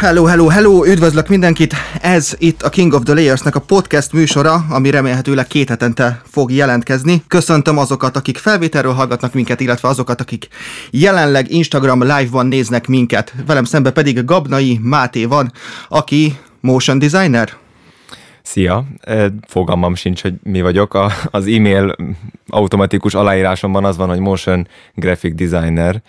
Hello, 0.00 0.24
hello, 0.24 0.46
hello, 0.48 0.84
üdvözlök 0.86 1.28
mindenkit! 1.28 1.74
Ez 2.00 2.34
itt 2.38 2.62
a 2.62 2.68
King 2.68 2.92
of 2.92 3.02
the 3.02 3.14
Layers-nek 3.14 3.54
a 3.54 3.60
podcast 3.60 4.12
műsora, 4.12 4.64
ami 4.70 4.90
remélhetőleg 4.90 5.46
két 5.46 5.68
hetente 5.68 6.20
fog 6.24 6.52
jelentkezni. 6.52 7.22
Köszöntöm 7.26 7.78
azokat, 7.78 8.16
akik 8.16 8.38
felvételről 8.38 8.92
hallgatnak 8.92 9.34
minket, 9.34 9.60
illetve 9.60 9.88
azokat, 9.88 10.20
akik 10.20 10.48
jelenleg 10.90 11.50
Instagram 11.50 12.02
live-ban 12.02 12.46
néznek 12.46 12.86
minket. 12.86 13.34
Velem 13.46 13.64
szembe 13.64 13.90
pedig 13.90 14.24
Gabnai 14.24 14.78
Máté 14.82 15.24
van, 15.24 15.52
aki 15.88 16.38
motion 16.60 16.98
designer. 16.98 17.50
Szia! 18.42 18.84
Fogalmam 19.46 19.94
sincs, 19.94 20.22
hogy 20.22 20.34
mi 20.42 20.60
vagyok. 20.60 20.94
A, 20.94 21.10
az 21.30 21.46
e-mail 21.46 21.96
automatikus 22.48 23.14
aláírásomban 23.14 23.84
az 23.84 23.96
van, 23.96 24.08
hogy 24.08 24.20
motion 24.20 24.68
graphic 24.94 25.34
designer, 25.34 26.02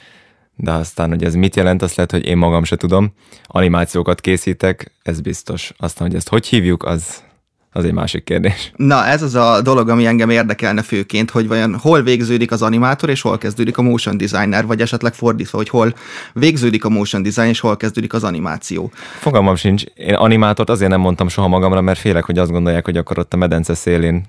de 0.62 0.72
aztán, 0.72 1.10
hogy 1.10 1.24
ez 1.24 1.36
mit 1.36 1.56
jelent, 1.56 1.82
azt 1.82 1.96
lehet, 1.96 2.12
hogy 2.12 2.26
én 2.26 2.38
magam 2.38 2.64
se 2.64 2.76
tudom. 2.76 3.14
Animációkat 3.46 4.22
készítek, 4.22 4.92
ez 5.04 5.22
biztos. 5.22 5.74
Aztán, 5.78 6.08
hogy 6.08 6.16
ezt 6.16 6.30
hogy 6.30 6.48
hívjuk, 6.48 6.84
az, 6.84 7.24
az 7.72 7.86
egy 7.86 7.94
másik 7.94 8.24
kérdés. 8.24 8.72
Na, 8.76 9.06
ez 9.06 9.22
az 9.22 9.36
a 9.36 9.62
dolog, 9.62 9.90
ami 9.90 10.06
engem 10.06 10.30
érdekelne 10.30 10.82
főként, 10.82 11.30
hogy 11.32 11.48
vajon 11.48 11.76
hol 11.76 12.02
végződik 12.02 12.52
az 12.52 12.62
animátor, 12.62 13.10
és 13.10 13.22
hol 13.22 13.38
kezdődik 13.38 13.78
a 13.78 13.82
motion 13.82 14.18
designer, 14.18 14.66
vagy 14.66 14.82
esetleg 14.82 15.14
fordítva, 15.14 15.58
hogy 15.58 15.70
hol 15.70 15.94
végződik 16.34 16.86
a 16.86 16.90
motion 16.90 17.24
design, 17.24 17.48
és 17.48 17.60
hol 17.60 17.78
kezdődik 17.78 18.14
az 18.14 18.24
animáció. 18.24 18.92
Fogalmam 19.20 19.56
sincs. 19.56 19.84
Én 19.84 20.14
animátort 20.14 20.70
azért 20.70 20.92
nem 20.92 21.00
mondtam 21.00 21.28
soha 21.28 21.48
magamra, 21.48 21.82
mert 21.82 22.00
félek, 22.00 22.24
hogy 22.24 22.38
azt 22.38 22.52
gondolják, 22.52 22.86
hogy 22.86 22.98
akkor 22.98 23.20
ott 23.20 23.34
a 23.34 23.38
medence 23.38 23.74
szélén 23.74 24.26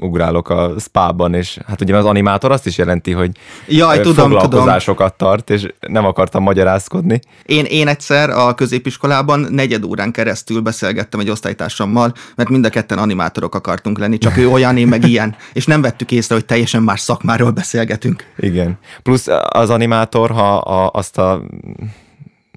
ugrálok 0.00 0.48
a 0.48 0.74
spában, 0.78 1.34
és 1.34 1.58
hát 1.66 1.80
ugye 1.80 1.96
az 1.96 2.04
animátor 2.04 2.52
azt 2.52 2.66
is 2.66 2.78
jelenti, 2.78 3.12
hogy 3.12 3.30
Jaj, 3.68 4.00
tudom, 4.00 4.30
foglalkozásokat 4.30 5.14
tudom. 5.14 5.34
tart, 5.34 5.50
és 5.50 5.66
nem 5.80 6.04
akartam 6.04 6.42
magyarázkodni. 6.42 7.20
Én, 7.46 7.64
én 7.64 7.88
egyszer 7.88 8.30
a 8.30 8.54
középiskolában 8.54 9.46
negyed 9.50 9.84
órán 9.84 10.12
keresztül 10.12 10.60
beszélgettem 10.60 11.20
egy 11.20 11.30
osztálytársammal, 11.30 12.12
mert 12.36 12.48
mind 12.48 12.64
a 12.64 12.68
ketten 12.68 12.98
animátorok 12.98 13.54
akartunk 13.54 13.98
lenni, 13.98 14.18
csak 14.18 14.36
ő 14.36 14.48
olyan, 14.48 14.76
én 14.76 14.88
meg 14.88 15.08
ilyen, 15.08 15.36
és 15.52 15.66
nem 15.66 15.82
vettük 15.82 16.12
észre, 16.12 16.34
hogy 16.34 16.44
teljesen 16.44 16.82
más 16.82 17.00
szakmáról 17.00 17.50
beszélgetünk. 17.50 18.24
Igen. 18.36 18.78
Plusz 19.02 19.26
az 19.48 19.70
animátor, 19.70 20.30
ha 20.30 20.56
a, 20.56 20.90
azt, 20.92 21.18
a, 21.18 21.42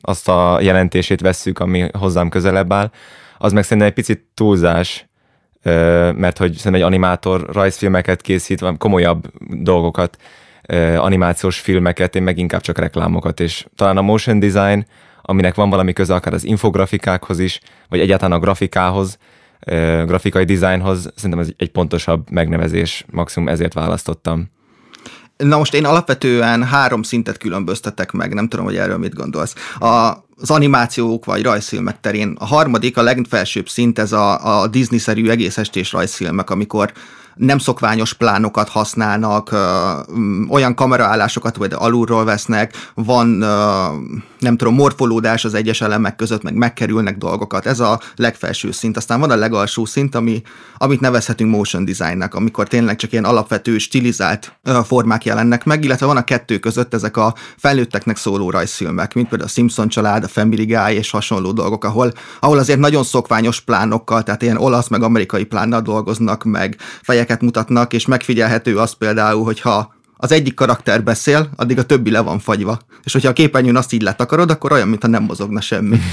azt 0.01 0.29
a 0.29 0.57
jelentését 0.61 1.21
vesszük, 1.21 1.59
ami 1.59 1.89
hozzám 1.99 2.29
közelebb 2.29 2.73
áll, 2.73 2.91
az 3.37 3.51
meg 3.51 3.63
szerintem 3.63 3.87
egy 3.87 3.93
picit 3.93 4.25
túlzás, 4.33 5.07
mert 6.16 6.38
hogy 6.38 6.53
szerintem 6.53 6.73
egy 6.73 6.81
animátor 6.81 7.49
rajzfilmeket 7.52 8.21
készít, 8.21 8.59
vagy 8.59 8.77
komolyabb 8.77 9.31
dolgokat, 9.49 10.17
animációs 10.97 11.59
filmeket, 11.59 12.16
én 12.16 12.23
meg 12.23 12.38
inkább 12.38 12.61
csak 12.61 12.77
reklámokat, 12.77 13.39
és 13.39 13.66
talán 13.75 13.97
a 13.97 14.02
motion 14.02 14.39
design, 14.39 14.85
aminek 15.22 15.55
van 15.55 15.69
valami 15.69 15.94
köze 15.94 16.13
akár 16.13 16.33
az 16.33 16.44
infografikákhoz 16.44 17.39
is, 17.39 17.59
vagy 17.89 17.99
egyáltalán 17.99 18.38
a 18.38 18.41
grafikához, 18.41 19.17
grafikai 20.05 20.44
designhoz, 20.44 21.11
szerintem 21.16 21.39
ez 21.39 21.49
egy 21.57 21.72
pontosabb 21.72 22.29
megnevezés, 22.29 23.05
maximum 23.11 23.50
ezért 23.50 23.73
választottam. 23.73 24.52
Na 25.38 25.58
most 25.58 25.73
én 25.73 25.86
alapvetően 25.86 26.64
három 26.64 27.03
szintet 27.03 27.38
különböztetek 27.38 28.11
meg, 28.11 28.33
nem 28.33 28.47
tudom, 28.47 28.66
hogy 28.66 28.78
erről 28.78 28.97
mit 28.97 29.14
gondolsz. 29.14 29.53
A, 29.80 29.86
az 30.41 30.50
animációk 30.52 31.25
vagy 31.25 31.44
rajzfilmek 31.44 32.00
terén. 32.00 32.36
A 32.39 32.45
harmadik, 32.45 32.97
a 32.97 33.02
legfelsőbb 33.02 33.69
szint, 33.69 34.00
ez 34.00 34.11
a, 34.11 34.61
a 34.61 34.67
Disney-szerű 34.67 35.30
egész 35.30 35.58
estés 35.58 35.91
rajzfilmek, 35.91 36.50
amikor 36.50 36.94
nem 37.36 37.58
szokványos 37.58 38.13
plánokat 38.13 38.69
használnak, 38.69 39.51
ö, 39.51 39.91
olyan 40.50 40.75
kameraállásokat 40.75 41.56
vagy 41.56 41.74
alulról 41.74 42.25
vesznek, 42.25 42.91
van 42.94 43.41
ö, 43.41 43.85
nem 44.45 44.57
tudom, 44.57 44.73
morfolódás 44.73 45.45
az 45.45 45.53
egyes 45.53 45.81
elemek 45.81 46.16
között, 46.16 46.44
meg 46.44 46.53
megkerülnek 46.53 47.17
dolgokat. 47.17 47.66
Ez 47.66 47.79
a 47.79 48.00
legfelső 48.16 48.72
szint. 48.72 48.97
Aztán 48.97 49.19
van 49.19 49.31
a 49.31 49.35
legalsó 49.35 49.85
szint, 49.85 50.16
ami, 50.16 50.41
amit 50.78 51.00
nevezhetünk 51.00 51.51
motion 51.51 51.85
designnek, 51.85 52.35
amikor 52.35 52.67
tényleg 52.67 52.95
csak 52.95 53.11
ilyen 53.11 53.25
alapvető, 53.25 53.78
stilizált 53.78 54.59
formák 54.83 55.25
jelennek 55.25 55.63
meg, 55.63 55.83
illetve 55.83 56.06
van 56.06 56.17
a 56.17 56.23
kettő 56.23 56.59
között 56.59 56.94
ezek 56.94 57.17
a 57.17 57.33
felnőtteknek 57.57 58.17
szóló 58.17 58.50
rajzfilmek, 58.50 59.13
mint 59.13 59.28
például 59.28 59.50
a 59.50 59.53
Simpson 59.53 59.88
család, 59.88 60.23
a 60.23 60.28
Family 60.28 60.66
Guy 60.66 60.95
és 60.95 61.09
hasonló 61.09 61.51
dolgok, 61.51 61.83
ahol, 61.83 62.12
ahol 62.39 62.57
azért 62.57 62.79
nagyon 62.79 63.03
szokványos 63.03 63.62
plánokkal, 63.62 64.23
tehát 64.23 64.41
ilyen 64.41 64.57
olasz 64.57 64.88
meg 64.88 65.03
amerikai 65.03 65.44
plánnal 65.44 65.81
dolgoznak, 65.81 66.44
meg 66.44 66.77
fejeket 67.01 67.41
mutatnak, 67.41 67.94
és 67.94 68.06
megfigyelhető 68.06 68.77
az 68.77 68.94
például, 68.94 69.44
hogyha 69.44 69.94
az 70.25 70.31
egyik 70.31 70.53
karakter 70.53 71.03
beszél, 71.03 71.50
addig 71.56 71.78
a 71.78 71.86
többi 71.86 72.12
le 72.12 72.19
van 72.19 72.40
fagyva. 72.40 72.80
És 73.03 73.13
hogyha 73.13 73.30
a 73.30 73.34
képernyőn 73.34 73.75
azt 73.75 73.94
így 73.94 74.02
letakarod, 74.02 74.50
akkor 74.50 74.72
olyan, 74.72 74.88
mintha 74.88 75.08
nem 75.08 75.24
mozogna 75.24 75.62
semmi. 75.62 76.00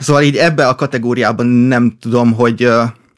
Szóval 0.00 0.22
így 0.22 0.36
ebbe 0.36 0.68
a 0.68 0.74
kategóriában 0.74 1.46
nem 1.46 1.96
tudom, 2.00 2.32
hogy 2.32 2.68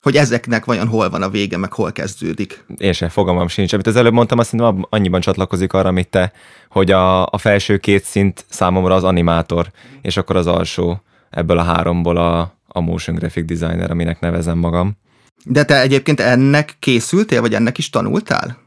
hogy 0.02 0.16
ezeknek 0.16 0.64
vajon 0.64 0.86
hol 0.86 1.10
van 1.10 1.22
a 1.22 1.28
vége, 1.28 1.56
meg 1.56 1.72
hol 1.72 1.92
kezdődik. 1.92 2.64
Én 2.76 2.92
sem 2.92 3.08
fogalmam 3.08 3.48
sincs. 3.48 3.72
Amit 3.72 3.86
az 3.86 3.96
előbb 3.96 4.12
mondtam, 4.12 4.38
azt 4.38 4.50
hiszem 4.50 4.86
annyiban 4.90 5.20
csatlakozik 5.20 5.72
arra, 5.72 5.88
amit 5.88 6.08
te, 6.08 6.32
hogy 6.68 6.90
a, 6.90 7.26
a 7.26 7.38
felső 7.38 7.76
két 7.76 8.04
szint 8.04 8.44
számomra 8.48 8.94
az 8.94 9.04
animátor, 9.04 9.70
és 10.02 10.16
akkor 10.16 10.36
az 10.36 10.46
alsó 10.46 11.02
ebből 11.30 11.58
a 11.58 11.62
háromból 11.62 12.16
a, 12.16 12.54
a 12.68 12.80
motion 12.80 13.16
graphic 13.16 13.46
designer, 13.46 13.90
aminek 13.90 14.20
nevezem 14.20 14.58
magam. 14.58 14.96
De 15.44 15.64
te 15.64 15.80
egyébként 15.80 16.20
ennek 16.20 16.76
készültél, 16.78 17.40
vagy 17.40 17.54
ennek 17.54 17.78
is 17.78 17.90
tanultál? 17.90 18.63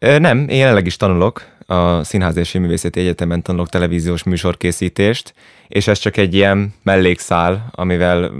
Nem, 0.00 0.48
én 0.48 0.58
jelenleg 0.58 0.86
is 0.86 0.96
tanulok, 0.96 1.44
a 1.66 2.04
Színház 2.04 2.36
és 2.36 2.52
Művészeti 2.52 3.00
Egyetemen 3.00 3.42
tanulok 3.42 3.68
televíziós 3.68 4.22
műsorkészítést, 4.22 5.34
és 5.68 5.86
ez 5.86 5.98
csak 5.98 6.16
egy 6.16 6.34
ilyen 6.34 6.74
mellékszál, 6.82 7.68
amivel 7.70 8.32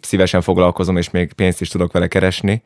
szívesen 0.00 0.40
foglalkozom, 0.40 0.96
és 0.96 1.10
még 1.10 1.32
pénzt 1.32 1.60
is 1.60 1.68
tudok 1.68 1.92
vele 1.92 2.06
keresni. 2.06 2.62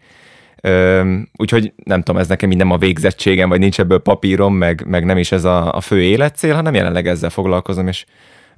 úgyhogy 1.36 1.72
nem 1.84 2.02
tudom, 2.02 2.20
ez 2.20 2.28
nekem 2.28 2.50
így 2.50 2.56
nem 2.56 2.70
a 2.70 2.78
végzettségem, 2.78 3.48
vagy 3.48 3.58
nincs 3.58 3.80
ebből 3.80 3.98
papírom, 3.98 4.54
meg, 4.54 4.84
meg 4.86 5.04
nem 5.04 5.18
is 5.18 5.32
ez 5.32 5.44
a, 5.44 5.74
a 5.74 5.80
fő 5.80 6.02
életcél, 6.02 6.54
hanem 6.54 6.74
jelenleg 6.74 7.06
ezzel 7.06 7.30
foglalkozom, 7.30 7.88
és 7.88 8.04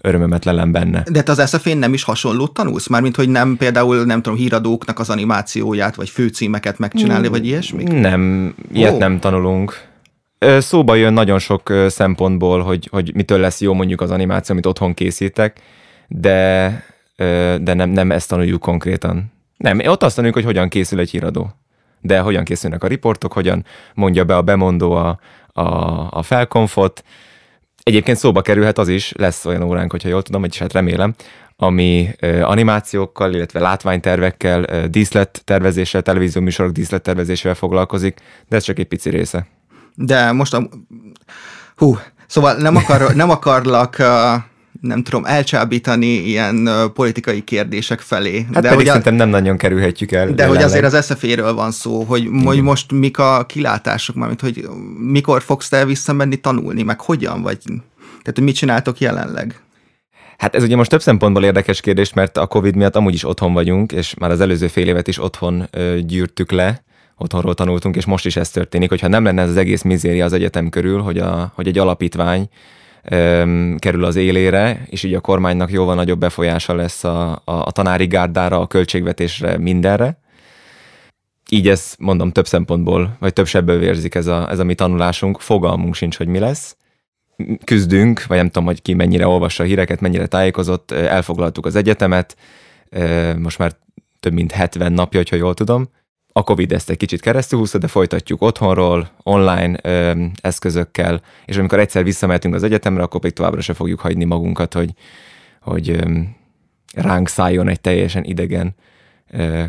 örömömet 0.00 0.44
lelem 0.44 0.72
benne. 0.72 1.02
De 1.10 1.22
te 1.22 1.32
az 1.32 1.48
SFN 1.48 1.76
nem 1.76 1.92
is 1.92 2.02
hasonlót 2.02 2.52
tanulsz? 2.52 2.88
Mármint, 2.88 3.16
hogy 3.16 3.28
nem 3.28 3.56
például, 3.56 4.04
nem 4.04 4.22
tudom, 4.22 4.38
híradóknak 4.38 4.98
az 4.98 5.10
animációját, 5.10 5.94
vagy 5.94 6.08
főcímeket 6.08 6.78
megcsinálni, 6.78 7.28
mm, 7.28 7.30
vagy 7.30 7.46
ilyesmi? 7.46 7.82
Nem, 7.82 8.54
ilyet 8.72 8.92
oh. 8.92 8.98
nem 8.98 9.18
tanulunk. 9.18 9.88
Szóba 10.58 10.94
jön 10.94 11.12
nagyon 11.12 11.38
sok 11.38 11.72
szempontból, 11.88 12.62
hogy, 12.62 12.88
hogy 12.90 13.14
mitől 13.14 13.38
lesz 13.38 13.60
jó 13.60 13.72
mondjuk 13.72 14.00
az 14.00 14.10
animáció, 14.10 14.54
amit 14.54 14.66
otthon 14.66 14.94
készítek, 14.94 15.60
de, 16.08 16.84
de 17.60 17.74
nem, 17.74 17.90
nem 17.90 18.10
ezt 18.10 18.28
tanuljuk 18.28 18.60
konkrétan. 18.60 19.32
Nem, 19.56 19.80
ott 19.86 20.02
azt 20.02 20.14
tanuljuk, 20.14 20.36
hogy 20.36 20.46
hogyan 20.46 20.68
készül 20.68 20.98
egy 20.98 21.10
híradó. 21.10 21.50
De 22.00 22.20
hogyan 22.20 22.44
készülnek 22.44 22.84
a 22.84 22.86
riportok, 22.86 23.32
hogyan 23.32 23.64
mondja 23.94 24.24
be 24.24 24.36
a 24.36 24.42
bemondó 24.42 24.92
a, 24.92 25.18
a, 25.52 25.62
a 26.10 26.22
felkonfot, 26.22 27.04
Egyébként 27.82 28.18
szóba 28.18 28.42
kerülhet 28.42 28.78
az 28.78 28.88
is, 28.88 29.12
lesz 29.16 29.44
olyan 29.44 29.62
óránk, 29.62 29.90
hogyha 29.90 30.08
jól 30.08 30.22
tudom, 30.22 30.40
vagyis 30.40 30.58
hát 30.58 30.72
remélem, 30.72 31.14
ami 31.56 32.08
animációkkal, 32.42 33.34
illetve 33.34 33.60
látványtervekkel, 33.60 34.88
díszlettervezéssel, 34.88 36.02
televízió 36.02 36.42
műsorok 36.42 36.72
díszlettervezésével 36.72 37.54
foglalkozik, 37.54 38.18
de 38.48 38.56
ez 38.56 38.62
csak 38.62 38.78
egy 38.78 38.86
pici 38.86 39.10
része. 39.10 39.46
De 39.94 40.32
most 40.32 40.54
a... 40.54 40.68
Hú, 41.76 41.98
szóval 42.26 42.54
nem, 42.54 42.76
akar, 42.76 43.14
nem 43.14 43.30
akarlak 43.30 43.96
nem 44.80 45.02
tudom, 45.02 45.24
elcsábítani 45.24 46.06
ilyen 46.06 46.68
politikai 46.94 47.40
kérdések 47.44 48.00
felé. 48.00 48.46
Hát 48.52 48.62
de 48.62 48.68
pedig 48.68 48.86
szerintem 48.86 49.14
nem 49.14 49.28
nagyon 49.28 49.56
kerülhetjük 49.56 50.12
el. 50.12 50.24
De 50.24 50.30
jelenleg. 50.30 50.48
hogy 50.48 50.62
azért 50.62 50.84
az 50.84 51.04
SZF-ről 51.04 51.54
van 51.54 51.70
szó, 51.70 52.02
hogy, 52.02 52.28
hogy 52.44 52.62
most 52.62 52.92
mik 52.92 53.18
a 53.18 53.44
kilátások, 53.46 54.16
mármint 54.16 54.40
hogy 54.40 54.68
mikor 54.98 55.42
fogsz 55.42 55.68
te 55.68 55.84
visszamenni 55.84 56.36
tanulni, 56.36 56.82
meg 56.82 57.00
hogyan, 57.00 57.42
vagy 57.42 57.58
tehát 58.22 58.34
hogy 58.34 58.44
mit 58.44 58.54
csináltok 58.54 58.98
jelenleg? 58.98 59.60
Hát 60.38 60.54
ez 60.54 60.62
ugye 60.62 60.76
most 60.76 60.90
több 60.90 61.02
szempontból 61.02 61.44
érdekes 61.44 61.80
kérdés, 61.80 62.12
mert 62.12 62.36
a 62.36 62.46
Covid 62.46 62.76
miatt 62.76 62.96
amúgy 62.96 63.14
is 63.14 63.24
otthon 63.24 63.52
vagyunk, 63.52 63.92
és 63.92 64.14
már 64.14 64.30
az 64.30 64.40
előző 64.40 64.68
fél 64.68 64.86
évet 64.86 65.08
is 65.08 65.22
otthon 65.22 65.68
ö, 65.70 65.98
gyűrtük 66.00 66.50
le, 66.50 66.82
otthonról 67.16 67.54
tanultunk, 67.54 67.96
és 67.96 68.04
most 68.04 68.26
is 68.26 68.36
ez 68.36 68.50
történik, 68.50 68.88
hogyha 68.88 69.08
nem 69.08 69.24
lenne 69.24 69.42
ez 69.42 69.48
az 69.48 69.56
egész 69.56 69.82
mizéria 69.82 70.24
az 70.24 70.32
egyetem 70.32 70.68
körül, 70.68 71.00
hogy, 71.00 71.18
a, 71.18 71.52
hogy 71.54 71.66
egy 71.66 71.78
alapítvány 71.78 72.48
kerül 73.78 74.04
az 74.04 74.16
élére, 74.16 74.86
és 74.90 75.02
így 75.02 75.14
a 75.14 75.20
kormánynak 75.20 75.70
jóval 75.70 75.94
nagyobb 75.94 76.18
befolyása 76.18 76.74
lesz 76.74 77.04
a, 77.04 77.30
a, 77.30 77.40
a 77.44 77.70
tanári 77.70 78.06
gárdára, 78.06 78.60
a 78.60 78.66
költségvetésre, 78.66 79.58
mindenre. 79.58 80.18
Így 81.50 81.68
ez 81.68 81.94
mondom 81.98 82.30
több 82.32 82.46
szempontból, 82.46 83.16
vagy 83.18 83.32
több 83.32 83.46
sebből 83.46 83.78
vérzik 83.78 84.14
ez 84.14 84.26
a, 84.26 84.50
ez 84.50 84.58
a 84.58 84.64
mi 84.64 84.74
tanulásunk, 84.74 85.40
fogalmunk 85.40 85.94
sincs, 85.94 86.16
hogy 86.16 86.26
mi 86.26 86.38
lesz. 86.38 86.76
Küzdünk, 87.64 88.26
vagy 88.26 88.36
nem 88.36 88.46
tudom, 88.46 88.64
hogy 88.64 88.82
ki 88.82 88.94
mennyire 88.94 89.26
olvassa 89.26 89.62
a 89.62 89.66
híreket, 89.66 90.00
mennyire 90.00 90.26
tájékozott, 90.26 90.90
elfoglaltuk 90.90 91.66
az 91.66 91.76
egyetemet, 91.76 92.36
most 93.38 93.58
már 93.58 93.72
több 94.20 94.32
mint 94.32 94.52
70 94.52 94.92
napja, 94.92 95.18
hogyha 95.18 95.36
jól 95.36 95.54
tudom, 95.54 95.88
a 96.32 96.42
Covid 96.42 96.72
ezt 96.72 96.90
egy 96.90 96.96
kicsit 96.96 97.20
keresztül 97.20 97.58
húzta, 97.58 97.78
de 97.78 97.88
folytatjuk 97.88 98.42
otthonról, 98.42 99.10
online 99.22 99.78
ö, 99.82 100.24
eszközökkel, 100.40 101.22
és 101.44 101.56
amikor 101.56 101.78
egyszer 101.78 102.04
visszamehetünk 102.04 102.54
az 102.54 102.62
egyetemre, 102.62 103.02
akkor 103.02 103.20
pedig 103.20 103.36
továbbra 103.36 103.60
se 103.60 103.74
fogjuk 103.74 104.00
hagyni 104.00 104.24
magunkat, 104.24 104.74
hogy, 104.74 104.90
hogy 105.60 105.90
ö, 105.90 106.20
ránk 106.94 107.28
szálljon 107.28 107.68
egy 107.68 107.80
teljesen 107.80 108.24
idegen 108.24 108.74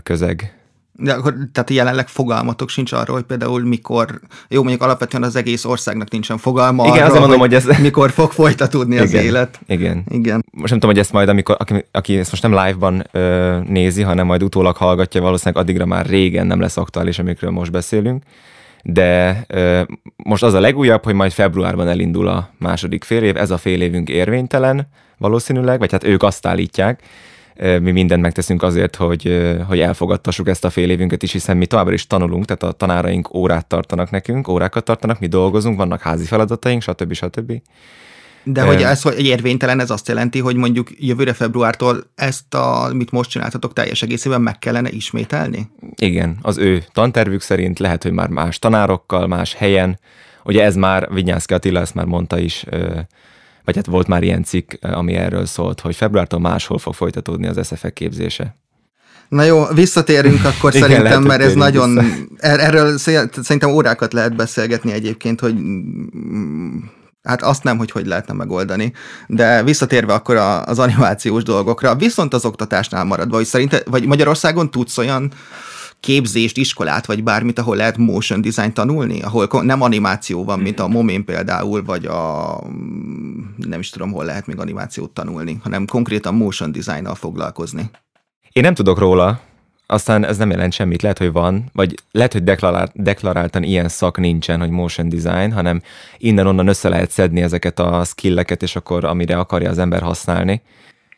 közeg. 0.04 0.61
De 0.94 1.14
akkor, 1.14 1.34
tehát 1.52 1.70
jelenleg 1.70 2.08
fogalmatok 2.08 2.70
sincs 2.70 2.92
arról, 2.92 3.16
hogy 3.16 3.26
például 3.26 3.62
mikor, 3.62 4.20
jó, 4.50 4.62
mondjuk 4.62 4.82
alapvetően 4.82 5.24
az 5.24 5.36
egész 5.36 5.66
országnak 5.66 6.12
nincsen 6.12 6.38
fogalma 6.38 6.86
Igen, 6.86 7.04
arról, 7.04 7.20
mondom, 7.20 7.40
hogy, 7.40 7.54
hogy 7.54 7.72
ez... 7.72 7.80
mikor 7.80 8.12
fog 8.12 8.32
folytatódni 8.32 8.94
igen, 8.94 9.06
az 9.06 9.14
élet. 9.14 9.60
Igen. 9.68 10.04
igen. 10.10 10.46
Most 10.52 10.70
nem 10.70 10.80
tudom, 10.80 10.90
hogy 10.90 11.00
ezt 11.00 11.12
majd, 11.12 11.30
amikor, 11.30 11.56
aki, 11.60 11.86
aki 11.92 12.18
ezt 12.18 12.32
most 12.32 12.44
nem 12.44 12.52
live-ban 12.52 13.08
ö, 13.12 13.58
nézi, 13.68 14.02
hanem 14.02 14.26
majd 14.26 14.44
utólag 14.44 14.76
hallgatja, 14.76 15.22
valószínűleg 15.22 15.64
addigra 15.64 15.86
már 15.86 16.06
régen 16.06 16.48
nem 16.48 16.60
lesz 16.60 16.78
aktuális, 16.78 17.20
amikről 17.20 17.52
most 17.52 17.72
beszélünk. 17.72 18.24
De 18.84 19.44
ö, 19.48 19.82
most 20.16 20.44
az 20.44 20.54
a 20.54 20.60
legújabb, 20.60 21.04
hogy 21.04 21.14
majd 21.14 21.32
februárban 21.32 21.88
elindul 21.88 22.28
a 22.28 22.50
második 22.58 23.04
fél 23.04 23.24
év, 23.24 23.38
ez 23.38 23.52
a 23.52 23.58
fél 23.58 23.82
évünk 23.82 24.10
érvénytelen 24.10 24.88
valószínűleg, 25.22 25.80
vagy 25.80 25.92
hát 25.92 26.04
ők 26.04 26.24
azt 26.24 26.46
állítják, 26.46 27.02
mi 27.56 27.92
mindent 27.92 28.22
megteszünk 28.22 28.64
azért, 28.64 28.96
hogy, 28.96 29.56
hogy 29.68 29.80
elfogadtassuk 29.80 30.48
ezt 30.48 30.66
a 30.66 30.70
fél 30.70 30.90
évünket 30.90 31.24
is, 31.24 31.32
hiszen 31.32 31.58
mi 31.58 31.66
továbbra 31.66 31.94
is 31.94 32.08
tanulunk, 32.08 32.46
tehát 32.46 32.64
a 32.64 32.72
tanáraink 32.72 33.34
órát 33.34 33.68
tartanak 33.68 34.10
nekünk, 34.10 34.48
órákat 34.48 34.84
tartanak, 34.84 35.20
mi 35.20 35.28
dolgozunk, 35.28 35.78
vannak 35.78 36.02
házi 36.02 36.26
feladataink, 36.26 36.82
stb. 36.82 37.14
stb. 37.14 37.62
De 38.44 38.62
hogy 38.62 38.82
ez 38.82 39.02
hogy 39.02 39.26
érvénytelen, 39.26 39.80
ez 39.80 39.90
azt 39.90 40.08
jelenti, 40.08 40.40
hogy 40.40 40.56
mondjuk 40.56 40.88
jövőre 40.98 41.34
februártól 41.34 42.04
ezt, 42.16 42.54
a, 42.54 42.84
amit 42.84 43.12
most 43.12 43.30
csináltatok, 43.30 43.74
teljes 43.74 44.02
egészében 44.02 44.42
meg 44.42 44.60
kellene 44.60 44.90
ismételni? 44.90 45.70
Igen, 45.96 46.38
az 46.42 46.58
ő 46.58 46.84
tantervük 46.92 47.42
szerint 47.42 47.80
lehet, 47.80 48.04
hogy 48.04 48.12
már 48.12 48.30
más 48.30 48.60
tanárokkal, 48.60 49.28
más 49.28 49.54
helyen. 49.54 50.00
Ugye 50.44 50.64
ez 50.64 50.76
már, 50.76 51.14
Vinyánszki 51.14 51.54
Attila 51.54 51.80
ezt 51.80 51.94
már 51.94 52.06
mondta 52.06 52.40
is, 52.40 52.66
vagy 53.74 53.86
hát 53.86 53.94
volt 53.94 54.08
már 54.08 54.24
ilyen 54.24 54.44
cikk, 54.44 54.74
ami 54.82 55.14
erről 55.14 55.46
szólt, 55.46 55.80
hogy 55.80 55.96
februártól 55.96 56.40
máshol 56.40 56.78
fog 56.78 56.94
folytatódni 56.94 57.48
az 57.48 57.68
SFE 57.68 57.90
képzése. 57.90 58.56
Na 59.30 59.44
jó, 59.44 59.66
visszatérünk 59.66 60.46
akkor 60.46 60.74
Igen, 60.76 60.90
szerintem, 60.90 61.24
mert 61.24 61.42
ez 61.42 61.54
nagyon, 61.54 61.94
vissza. 61.94 62.16
Er- 62.38 62.60
erről 62.60 62.98
szerintem 62.98 63.70
órákat 63.70 64.14
lehet 64.14 64.36
beszélgetni 64.36 64.92
egyébként, 64.92 65.40
hogy 65.40 65.56
hát 67.24 67.42
azt 67.42 67.64
nem, 67.64 67.78
hogy 67.78 67.92
hogy 67.92 68.06
lehetne 68.06 68.34
megoldani, 68.34 68.94
de 69.28 69.64
visszatérve 69.64 70.14
akkor 70.14 70.36
az 70.66 70.80
animációs 70.80 71.44
dolgokra, 71.44 71.96
viszont 71.96 72.34
az 72.34 72.46
oktatásnál 72.46 73.04
maradva, 73.04 73.36
hogy 73.36 73.46
szerint, 73.46 73.84
vagy 73.90 74.06
Magyarországon 74.06 74.72
tudsz 74.72 74.98
olyan 74.98 75.32
képzést, 76.02 76.58
iskolát, 76.58 77.06
vagy 77.06 77.24
bármit, 77.24 77.60
ahol 77.60 77.76
lehet 77.76 77.98
motion 77.98 78.42
design 78.42 78.74
tanulni, 78.74 79.22
ahol 79.22 79.48
nem 79.62 79.82
animáció 79.82 80.44
van, 80.44 80.60
mint 80.60 80.80
a 80.80 80.88
Momén 80.88 81.26
például, 81.26 81.84
vagy 81.84 82.06
a 82.06 82.64
nem 83.58 83.80
is 83.80 83.90
tudom, 83.90 84.12
hol 84.12 84.26
lehet 84.26 84.48
még 84.48 84.60
animációt 84.60 85.10
tanulni, 85.10 85.60
hanem 85.64 85.86
konkrétan 85.86 86.34
motion 86.34 86.72
design 86.72 87.14
foglalkozni. 87.14 87.90
Én 88.52 88.64
nem 88.64 88.74
tudok 88.74 89.00
róla, 89.00 89.42
aztán 89.86 90.26
ez 90.26 90.38
nem 90.38 90.50
jelent 90.50 90.74
semmit, 90.74 91.02
lehet, 91.02 91.18
hogy 91.18 91.32
van, 91.32 91.70
vagy 91.74 91.96
lehet, 92.12 92.34
hogy 92.34 92.44
deklarált, 92.44 92.92
deklaráltan 92.96 93.64
ilyen 93.64 93.88
szak 93.88 94.18
nincsen, 94.18 94.60
hogy 94.60 94.70
motion 94.70 95.10
design, 95.10 95.52
hanem 95.52 95.82
innen-onnan 96.18 96.68
össze 96.68 96.90
lehet 96.90 97.12
szedni 97.12 97.42
ezeket 97.42 97.80
a 97.80 98.04
skilleket, 98.04 98.62
és 98.64 98.76
akkor 98.76 99.06
amire 99.06 99.38
akarja 99.38 99.70
az 99.70 99.78
ember 99.78 100.02
használni. 100.02 100.62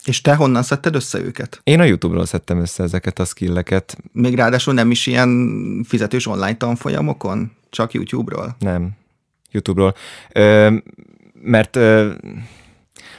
És 0.05 0.21
te 0.21 0.35
honnan 0.35 0.63
szedted 0.63 0.95
össze 0.95 1.19
őket? 1.19 1.61
Én 1.63 1.79
a 1.79 1.83
YouTube-ról 1.83 2.25
szedtem 2.25 2.59
össze 2.59 2.83
ezeket 2.83 3.19
a 3.19 3.25
skilleket. 3.25 3.97
Még 4.11 4.35
ráadásul 4.35 4.73
nem 4.73 4.91
is 4.91 5.07
ilyen 5.07 5.85
fizetős 5.87 6.27
online 6.27 6.57
tanfolyamokon? 6.57 7.51
Csak 7.69 7.93
YouTube-ról? 7.93 8.55
Nem, 8.59 8.91
YouTube-ról. 9.51 9.95
Ö, 10.31 10.75
mert, 11.41 11.75
ö, 11.75 12.11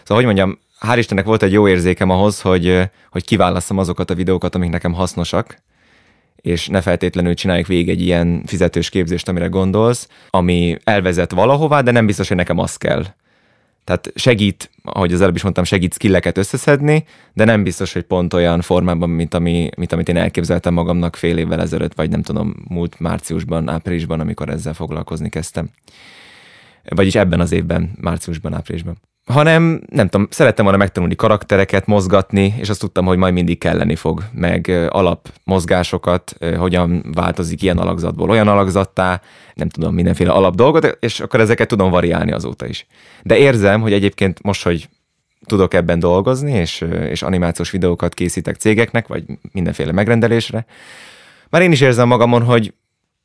szóval 0.03 0.17
hogy 0.17 0.25
mondjam, 0.25 0.59
hál' 0.81 0.99
Istennek 0.99 1.25
volt 1.25 1.43
egy 1.43 1.53
jó 1.53 1.69
érzékem 1.69 2.11
ahhoz, 2.11 2.41
hogy, 2.41 2.91
hogy 3.11 3.25
kiválasszam 3.25 3.79
azokat 3.79 4.11
a 4.11 4.15
videókat, 4.15 4.55
amik 4.55 4.71
nekem 4.71 4.93
hasznosak, 4.93 5.63
és 6.37 6.69
ne 6.69 6.81
feltétlenül 6.81 7.35
csináljuk 7.35 7.67
végig 7.67 7.89
egy 7.89 8.01
ilyen 8.01 8.43
fizetős 8.47 8.89
képzést, 8.89 9.29
amire 9.29 9.47
gondolsz, 9.47 10.09
ami 10.31 10.77
elvezet 10.85 11.33
valahová, 11.33 11.81
de 11.81 11.91
nem 11.91 12.07
biztos, 12.07 12.29
hogy 12.29 12.37
nekem 12.37 12.59
az 12.59 12.77
kell. 12.77 13.05
Tehát 13.85 14.13
segít, 14.15 14.71
ahogy 14.83 15.13
az 15.13 15.21
előbb 15.21 15.35
is 15.35 15.43
mondtam, 15.43 15.65
segít 15.65 15.95
skilleket 15.95 16.39
összeszedni, 16.39 17.05
de 17.33 17.45
nem 17.45 17.63
biztos, 17.63 17.93
hogy 17.93 18.03
pont 18.03 18.35
olyan 18.35 18.61
formában, 18.61 19.11
mint, 19.11 19.35
ami, 19.35 19.71
mint 19.77 19.93
amit 19.93 20.09
én 20.09 20.17
elképzeltem 20.17 20.75
magamnak 20.75 21.17
fél 21.17 21.39
évvel 21.39 21.61
ezelőtt, 21.61 21.95
vagy 21.95 22.11
nem 22.11 22.23
tudom, 22.23 22.55
múlt 22.69 23.01
márciusban, 23.01 23.69
áprilisban, 23.69 24.21
amikor 24.21 24.49
ezzel 24.49 24.75
foglalkozni 24.75 25.29
kezdtem. 25.29 25.71
Vagyis 26.85 27.15
ebben 27.15 27.41
az 27.41 27.53
évben, 27.53 27.91
márciusban, 28.01 28.55
áprilisban 28.55 28.97
hanem 29.25 29.81
nem 29.91 30.09
tudom, 30.09 30.27
szerettem 30.31 30.65
volna 30.65 30.79
megtanulni 30.79 31.15
karaktereket, 31.15 31.87
mozgatni, 31.87 32.55
és 32.59 32.69
azt 32.69 32.81
tudtam, 32.81 33.05
hogy 33.05 33.19
majd 33.19 33.33
mindig 33.33 33.59
kelleni 33.59 33.97
fog, 33.97 34.23
meg 34.33 34.89
alapmozgásokat, 34.89 36.37
hogyan 36.57 37.05
változik 37.15 37.63
ilyen 37.63 37.79
alakzatból 37.79 38.31
olyan 38.31 38.49
alakzattá, 38.49 39.21
nem 39.55 39.69
tudom, 39.69 39.95
mindenféle 39.95 40.31
alap 40.31 40.55
dolgot, 40.55 40.97
és 41.01 41.21
akkor 41.21 41.41
ezeket 41.41 41.69
tudom 41.69 41.91
variálni 41.91 42.33
azóta 42.33 42.67
is. 42.67 42.87
De 43.23 43.37
érzem, 43.37 43.81
hogy 43.81 43.93
egyébként 43.93 44.43
most, 44.43 44.63
hogy 44.63 44.89
tudok 45.47 45.75
ebben 45.75 45.99
dolgozni, 45.99 46.53
és, 46.53 46.85
és 47.09 47.23
animációs 47.23 47.71
videókat 47.71 48.15
készítek 48.15 48.57
cégeknek, 48.57 49.07
vagy 49.07 49.25
mindenféle 49.53 49.93
megrendelésre, 49.93 50.67
már 51.51 51.63
én 51.63 51.73
is 51.73 51.81
érzem 51.81 52.09
magamon, 52.09 52.43
hogy 52.43 52.75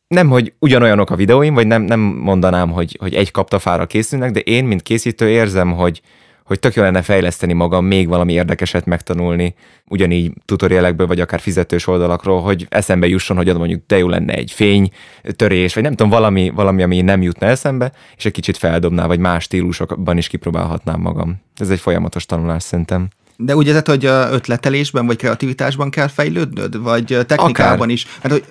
nem, 0.09 0.29
hogy 0.29 0.53
ugyanolyanok 0.59 1.09
a 1.09 1.15
videóim, 1.15 1.53
vagy 1.53 1.67
nem, 1.67 1.81
nem 1.81 1.99
mondanám, 1.99 2.71
hogy, 2.71 2.97
hogy 2.99 3.13
egy 3.13 3.31
kaptafára 3.31 3.85
készülnek, 3.85 4.31
de 4.31 4.39
én, 4.39 4.65
mint 4.65 4.81
készítő 4.81 5.29
érzem, 5.29 5.71
hogy, 5.71 6.01
hogy 6.43 6.59
tök 6.59 6.73
jó 6.73 6.83
lenne 6.83 7.01
fejleszteni 7.01 7.53
magam, 7.53 7.85
még 7.85 8.07
valami 8.07 8.33
érdekeset 8.33 8.85
megtanulni, 8.85 9.55
ugyanígy 9.87 10.31
tutorialekből, 10.45 11.07
vagy 11.07 11.19
akár 11.19 11.39
fizetős 11.39 11.87
oldalakról, 11.87 12.41
hogy 12.41 12.67
eszembe 12.69 13.07
jusson, 13.07 13.37
hogy 13.37 13.57
mondjuk 13.57 13.83
de 13.87 13.97
jó 13.97 14.07
lenne 14.07 14.33
egy 14.33 14.51
fény, 14.51 14.91
törés, 15.35 15.73
vagy 15.73 15.83
nem 15.83 15.95
tudom, 15.95 16.09
valami, 16.11 16.49
valami, 16.55 16.83
ami 16.83 17.01
nem 17.01 17.21
jutna 17.21 17.47
eszembe, 17.47 17.91
és 18.17 18.25
egy 18.25 18.31
kicsit 18.31 18.57
feldobná, 18.57 19.07
vagy 19.07 19.19
más 19.19 19.43
stílusokban 19.43 20.17
is 20.17 20.27
kipróbálhatnám 20.27 20.99
magam. 20.99 21.41
Ez 21.55 21.69
egy 21.69 21.79
folyamatos 21.79 22.25
tanulás 22.25 22.63
szerintem. 22.63 23.07
De 23.37 23.55
úgy 23.55 23.67
érzed, 23.67 23.87
hogy 23.87 24.05
ötletelésben 24.05 25.05
vagy 25.05 25.17
kreativitásban 25.17 25.89
kell 25.89 26.07
fejlődnöd, 26.07 26.81
vagy 26.81 27.05
technikában 27.27 27.75
Akár. 27.75 27.89
is? 27.89 28.07
Mert 28.21 28.33
hogy 28.33 28.43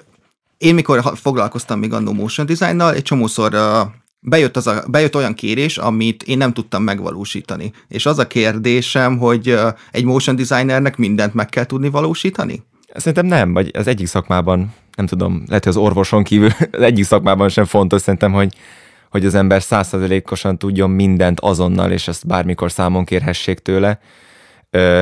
én 0.59 0.75
mikor 0.75 1.13
foglalkoztam 1.15 1.79
még 1.79 1.93
annó 1.93 2.13
motion 2.13 2.47
designnal, 2.47 2.95
egy 2.95 3.03
csomószor 3.03 3.55
uh, 3.55 3.61
bejött, 4.21 4.57
az 4.57 4.67
a, 4.67 4.85
bejött 4.89 5.17
olyan 5.17 5.35
kérés, 5.35 5.79
amit 5.79 6.23
én 6.23 6.39
nem 6.39 6.53
tudtam 6.53 6.83
megvalósítani. 6.83 7.73
És 7.89 8.07
az 8.07 8.19
a 8.19 8.27
kérdésem, 8.27 9.19
hogy 9.19 9.51
uh, 9.51 9.69
egy 9.93 10.05
motion 10.05 10.37
designernek 10.37 10.97
mindent 10.97 11.35
meg 11.35 11.49
kell 11.49 11.65
tudni 11.65 11.91
valósítani? 11.91 12.63
Szerintem 12.95 13.27
nem, 13.27 13.53
vagy 13.53 13.71
az 13.73 13.87
egyik 13.87 14.07
szakmában, 14.07 14.75
nem 14.97 15.07
tudom, 15.07 15.43
lehet, 15.47 15.65
hogy 15.65 15.73
az 15.73 15.83
orvoson 15.83 16.23
kívül 16.23 16.51
az 16.71 16.81
egyik 16.83 17.05
szakmában 17.05 17.49
sem 17.49 17.65
fontos, 17.65 18.01
szerintem, 18.01 18.33
hogy, 18.33 18.55
hogy 19.11 19.27
az 19.27 19.35
ember 19.35 19.63
százszerzelékosan 19.63 20.59
tudjon 20.59 20.91
mindent 20.91 21.41
azonnal, 21.41 21.91
és 21.91 22.09
ezt 22.09 22.27
bármikor 22.27 22.71
számon 22.71 23.05
kérhessék 23.05 23.59
tőle 23.59 24.01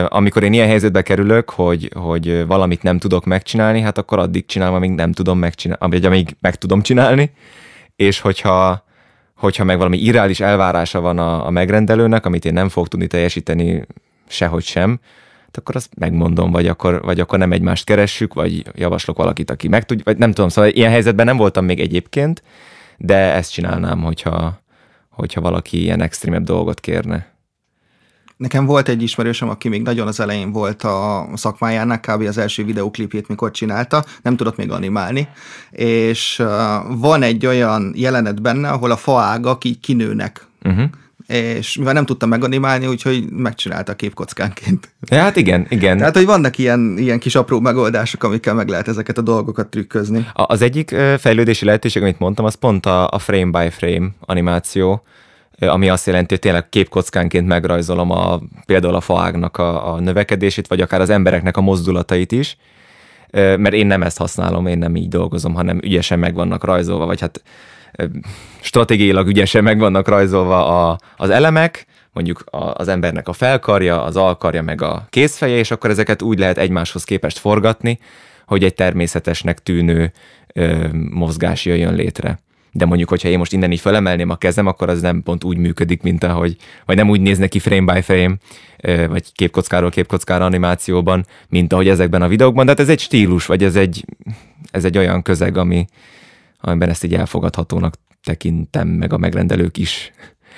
amikor 0.09 0.43
én 0.43 0.53
ilyen 0.53 0.69
helyzetbe 0.69 1.03
kerülök, 1.03 1.51
hogy, 1.51 1.91
hogy 1.95 2.47
valamit 2.47 2.83
nem 2.83 2.99
tudok 2.99 3.25
megcsinálni, 3.25 3.81
hát 3.81 3.99
akkor 3.99 4.19
addig 4.19 4.47
csinálom, 4.47 4.75
amíg 4.75 4.91
nem 4.91 5.13
tudom 5.13 5.39
megcsinálni, 5.39 5.87
vagy 5.89 6.05
amíg 6.05 6.37
meg 6.41 6.55
tudom 6.55 6.83
csinálni, 6.83 7.31
és 7.97 8.21
hogyha, 8.21 8.85
hogyha 9.37 9.65
meg 9.65 9.77
valami 9.77 9.99
irreális 9.99 10.41
elvárása 10.41 11.01
van 11.01 11.19
a, 11.19 11.47
a 11.47 11.51
megrendelőnek, 11.51 12.27
amit 12.27 12.45
én 12.45 12.53
nem 12.53 12.69
fogok 12.69 12.89
tudni 12.89 13.07
teljesíteni 13.07 13.87
sehogy 14.29 14.65
sem, 14.65 15.01
hát 15.41 15.57
akkor 15.57 15.77
azt 15.77 15.91
megmondom, 15.99 16.51
vagy 16.51 16.67
akkor, 16.67 17.03
vagy 17.03 17.21
akkor 17.21 17.39
nem 17.39 17.53
egymást 17.53 17.85
keressük, 17.85 18.35
vagy 18.35 18.63
javaslok 18.75 19.17
valakit, 19.17 19.51
aki 19.51 19.69
meg 19.69 19.85
tud, 19.85 20.05
vagy 20.05 20.19
nem 20.19 20.33
tudom, 20.33 20.49
szóval 20.49 20.71
ilyen 20.71 20.91
helyzetben 20.91 21.27
nem 21.27 21.37
voltam 21.37 21.65
még 21.65 21.81
egyébként, 21.81 22.43
de 22.97 23.17
ezt 23.17 23.53
csinálnám, 23.53 24.03
hogyha, 24.03 24.61
hogyha 25.11 25.41
valaki 25.41 25.83
ilyen 25.83 26.03
extrémebb 26.03 26.45
dolgot 26.45 26.81
kérne. 26.81 27.36
Nekem 28.37 28.67
volt 28.67 28.89
egy 28.89 29.03
ismerősöm, 29.03 29.49
aki 29.49 29.69
még 29.69 29.83
nagyon 29.83 30.07
az 30.07 30.21
elején 30.21 30.53
volt 30.53 30.83
a 30.83 31.29
szakmájának, 31.35 32.01
kb. 32.01 32.23
az 32.23 32.39
első 32.39 32.65
videóklipjét 32.65 33.29
mikor 33.29 33.51
csinálta, 33.51 34.05
nem 34.23 34.37
tudott 34.37 34.57
még 34.57 34.71
animálni, 34.71 35.29
és 35.71 36.43
van 36.89 37.23
egy 37.23 37.47
olyan 37.47 37.93
jelenet 37.95 38.43
benne, 38.43 38.69
ahol 38.69 38.91
a 38.91 38.97
faágak 38.97 39.65
így 39.65 39.81
kinőnek. 39.81 40.47
Uh-huh 40.63 40.91
és 41.27 41.77
mivel 41.77 41.93
nem 41.93 42.07
tudtam 42.07 42.29
meganimálni, 42.29 42.87
úgyhogy 42.87 43.31
megcsinálta 43.31 43.93
a 43.93 43.95
képkockánként. 43.95 44.95
Ja, 45.01 45.21
hát 45.21 45.37
igen, 45.37 45.67
igen. 45.69 45.99
Tehát, 45.99 46.17
hogy 46.17 46.25
vannak 46.25 46.59
ilyen, 46.59 46.95
ilyen 46.99 47.19
kis 47.19 47.35
apró 47.35 47.61
megoldások, 47.61 48.23
amikkel 48.23 48.55
meg 48.55 48.69
lehet 48.69 48.89
ezeket 48.89 49.19
a 49.19 49.23
dolgokat 49.23 49.69
trükközni. 49.69 50.27
Az 50.33 50.63
egyik 50.63 50.95
fejlődési 51.19 51.65
lehetőség, 51.65 52.03
amit 52.03 52.19
mondtam, 52.19 52.45
az 52.45 52.55
pont 52.55 52.87
a, 52.87 53.09
a 53.09 53.19
frame 53.19 53.59
by 53.59 53.71
frame 53.71 54.09
animáció, 54.21 55.03
ami 55.59 55.89
azt 55.89 56.07
jelenti, 56.07 56.27
hogy 56.29 56.39
tényleg 56.39 56.69
képkockánként 56.69 57.47
megrajzolom 57.47 58.11
a, 58.11 58.41
például 58.67 58.95
a 58.95 59.01
faágnak 59.01 59.57
a, 59.57 59.93
a 59.93 60.01
növekedését, 60.01 60.67
vagy 60.67 60.81
akár 60.81 61.01
az 61.01 61.11
embereknek 61.11 61.57
a 61.57 61.61
mozdulatait 61.61 62.33
is, 62.33 62.57
mert 63.33 63.73
én 63.73 63.87
nem 63.87 64.03
ezt 64.03 64.19
használom, 64.19 64.67
én 64.67 64.79
nem 64.79 64.97
így 64.97 65.09
dolgozom, 65.09 65.55
hanem 65.55 65.81
ügyesen 65.83 66.19
meg 66.19 66.35
vannak 66.35 66.65
rajzolva, 66.65 67.07
vagy 67.07 67.21
hát 67.21 67.43
stratégiailag 68.61 69.27
ügyesen 69.27 69.63
meg 69.63 69.79
vannak 69.79 70.09
rajzolva 70.09 70.91
a, 70.91 70.99
az 71.17 71.31
elemek, 71.31 71.87
mondjuk 72.13 72.45
az 72.73 72.89
embernek 72.89 73.29
a 73.29 73.33
felkarja, 73.33 74.03
az 74.03 74.17
alkarja, 74.17 74.63
meg 74.63 74.83
a 74.83 75.07
kézfeje, 75.11 75.57
és 75.57 75.71
akkor 75.71 75.91
ezeket 75.91 76.23
úgy 76.23 76.39
lehet 76.39 76.59
egymáshoz 76.59 77.05
képest 77.05 77.39
forgatni, 77.39 77.99
hogy 78.47 78.65
egy 78.65 78.75
természetesnek 78.75 79.59
tűnő 79.63 80.13
ö, 80.55 80.89
mozgás 81.11 81.65
jöjjön 81.65 81.95
létre. 81.95 82.39
De 82.77 82.85
mondjuk, 82.85 83.09
hogyha 83.09 83.29
én 83.29 83.39
most 83.39 83.53
innen 83.53 83.73
így 83.73 83.81
felemelném 83.81 84.31
a 84.31 84.37
kezem, 84.37 84.67
akkor 84.67 84.89
az 84.89 85.01
nem 85.01 85.23
pont 85.23 85.45
úgy 85.45 85.57
működik, 85.57 86.03
mint 86.03 86.25
ahogy, 86.25 86.57
vagy 86.85 86.97
nem 86.97 87.11
úgy 87.11 87.21
néz 87.21 87.39
neki 87.39 87.59
frame 87.59 87.93
by 87.93 88.01
frame, 88.01 88.37
vagy 89.09 89.33
képkockáról 89.33 89.91
képkockára 89.91 90.45
animációban, 90.45 91.27
mint 91.49 91.73
ahogy 91.73 91.89
ezekben 91.89 92.23
a 92.23 92.29
videókban, 92.29 92.65
de 92.65 92.71
hát 92.71 92.81
ez 92.81 92.89
egy 92.89 93.01
stílus, 93.01 93.47
vagy 93.47 93.65
ez 93.65 93.77
egy, 93.77 94.05
ez 94.71 94.85
egy 94.85 94.99
olyan 94.99 95.23
közeg, 95.23 95.57
ami, 95.57 95.85
amiben 96.61 96.89
ezt 96.89 97.05
így 97.05 97.15
elfogadhatónak 97.15 97.95
tekintem, 98.23 98.89
meg 98.89 99.13
a 99.13 99.19
megrendelők 99.19 99.77
is. 99.77 100.13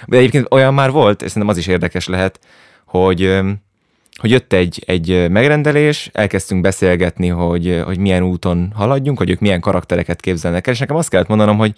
De 0.06 0.16
egyébként 0.16 0.46
olyan 0.50 0.74
már 0.74 0.90
volt, 0.90 1.22
és 1.22 1.28
szerintem 1.28 1.50
az 1.50 1.58
is 1.58 1.66
érdekes 1.66 2.06
lehet, 2.06 2.40
hogy 2.84 3.40
hogy 4.18 4.30
jött 4.30 4.52
egy, 4.52 4.82
egy 4.86 5.30
megrendelés, 5.30 6.10
elkezdtünk 6.12 6.60
beszélgetni, 6.60 7.28
hogy, 7.28 7.82
hogy 7.84 7.98
milyen 7.98 8.22
úton 8.22 8.72
haladjunk, 8.74 9.18
hogy 9.18 9.30
ők 9.30 9.40
milyen 9.40 9.60
karaktereket 9.60 10.20
képzelnek 10.20 10.66
el, 10.66 10.72
és 10.72 10.78
nekem 10.78 10.96
azt 10.96 11.08
kellett 11.08 11.28
mondanom, 11.28 11.58
hogy 11.58 11.72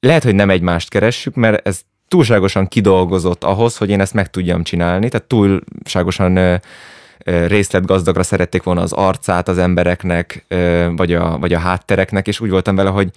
lehet, 0.00 0.24
hogy 0.24 0.34
nem 0.34 0.50
egymást 0.50 0.88
keressük, 0.88 1.34
mert 1.34 1.66
ez 1.66 1.80
túlságosan 2.08 2.68
kidolgozott 2.68 3.44
ahhoz, 3.44 3.76
hogy 3.76 3.90
én 3.90 4.00
ezt 4.00 4.14
meg 4.14 4.30
tudjam 4.30 4.62
csinálni, 4.62 5.08
tehát 5.08 5.26
túlságosan 5.26 6.60
részletgazdagra 7.24 8.22
szerették 8.22 8.62
volna 8.62 8.80
az 8.80 8.92
arcát 8.92 9.48
az 9.48 9.58
embereknek, 9.58 10.44
vagy 10.96 11.12
a, 11.12 11.38
vagy 11.38 11.52
a 11.52 11.58
háttereknek, 11.58 12.26
és 12.26 12.40
úgy 12.40 12.50
voltam 12.50 12.76
vele, 12.76 12.90
hogy 12.90 13.10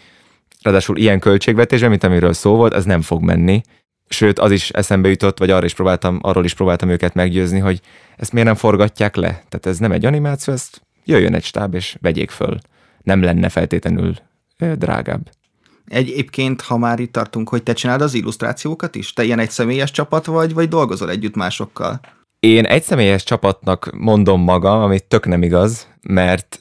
ráadásul 0.61 0.97
ilyen 0.97 1.19
költségvetésben, 1.19 1.89
mint 1.89 2.03
amiről 2.03 2.33
szó 2.33 2.55
volt, 2.55 2.73
ez 2.73 2.85
nem 2.85 3.01
fog 3.01 3.21
menni. 3.21 3.61
Sőt, 4.07 4.39
az 4.39 4.51
is 4.51 4.69
eszembe 4.69 5.09
jutott, 5.09 5.39
vagy 5.39 5.49
arra 5.49 5.65
is 5.65 5.73
próbáltam, 5.73 6.19
arról 6.21 6.45
is 6.45 6.53
próbáltam 6.53 6.89
őket 6.89 7.13
meggyőzni, 7.13 7.59
hogy 7.59 7.81
ezt 8.17 8.31
miért 8.31 8.47
nem 8.47 8.57
forgatják 8.57 9.15
le. 9.15 9.27
Tehát 9.27 9.65
ez 9.65 9.77
nem 9.77 9.91
egy 9.91 10.05
animáció, 10.05 10.53
ezt 10.53 10.81
jöjjön 11.05 11.33
egy 11.33 11.43
stáb, 11.43 11.73
és 11.73 11.97
vegyék 12.01 12.29
föl. 12.29 12.57
Nem 13.03 13.21
lenne 13.21 13.49
feltétlenül 13.49 14.15
drágább. 14.75 15.29
Egyébként, 15.91 16.61
ha 16.61 16.77
már 16.77 16.99
itt 16.99 17.11
tartunk, 17.11 17.49
hogy 17.49 17.63
te 17.63 17.73
csináld 17.73 18.01
az 18.01 18.13
illusztrációkat 18.13 18.95
is? 18.95 19.13
Te 19.13 19.23
ilyen 19.23 19.39
egy 19.39 19.49
személyes 19.49 19.91
csapat 19.91 20.25
vagy, 20.25 20.53
vagy 20.53 20.67
dolgozol 20.67 21.09
együtt 21.09 21.35
másokkal? 21.35 21.99
Én 22.39 22.65
egy 22.65 22.83
személyes 22.83 23.23
csapatnak 23.23 23.89
mondom 23.97 24.41
magam, 24.41 24.81
ami 24.81 24.99
tök 24.99 25.25
nem 25.25 25.43
igaz, 25.43 25.87
mert 26.01 26.59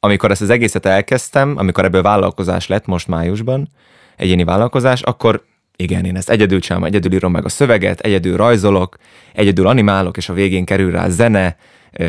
amikor 0.00 0.30
ezt 0.30 0.40
az 0.40 0.50
egészet 0.50 0.86
elkezdtem, 0.86 1.54
amikor 1.56 1.84
ebből 1.84 2.02
vállalkozás 2.02 2.66
lett 2.66 2.86
most 2.86 3.08
májusban, 3.08 3.68
egyéni 4.16 4.44
vállalkozás, 4.44 5.02
akkor 5.02 5.44
igen, 5.76 6.04
én 6.04 6.16
ezt 6.16 6.30
egyedül 6.30 6.60
csinálom, 6.60 6.86
egyedül 6.86 7.12
írom 7.12 7.32
meg 7.32 7.44
a 7.44 7.48
szöveget, 7.48 8.00
egyedül 8.00 8.36
rajzolok, 8.36 8.96
egyedül 9.32 9.66
animálok, 9.66 10.16
és 10.16 10.28
a 10.28 10.32
végén 10.32 10.64
kerül 10.64 10.90
rá 10.90 11.08
zene, 11.08 11.56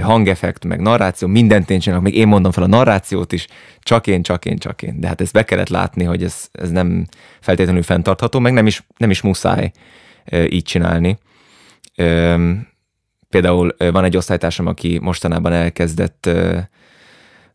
hangeffekt, 0.02 0.66
meg 0.66 0.80
narráció, 0.80 1.28
mindent 1.28 1.70
én 1.70 1.80
csinálok, 1.80 2.04
még 2.04 2.16
én 2.16 2.28
mondom 2.28 2.52
fel 2.52 2.64
a 2.64 2.68
narrációt 2.68 3.32
is, 3.32 3.48
csak 3.80 4.08
én, 4.08 4.22
csak 4.22 4.46
én, 4.46 4.58
csak 4.58 4.82
én. 4.82 5.00
De 5.00 5.08
hát 5.08 5.22
ezt 5.22 5.34
be 5.34 5.44
kellett 5.44 5.70
látni, 5.70 6.04
hogy 6.04 6.24
ez, 6.24 6.50
ez 6.52 6.70
nem 6.70 7.06
feltétlenül 7.40 7.84
fenntartható, 7.84 8.40
meg 8.40 8.54
nem 8.54 8.68
is, 8.68 8.84
nem 8.98 9.10
is 9.10 9.22
muszáj 9.22 9.72
így 10.50 10.64
csinálni. 10.64 11.18
Például 13.30 13.76
van 13.78 14.04
egy 14.04 14.18
osztálytársam, 14.18 14.66
aki 14.66 15.00
mostanában 15.02 15.52
elkezdett 15.52 16.30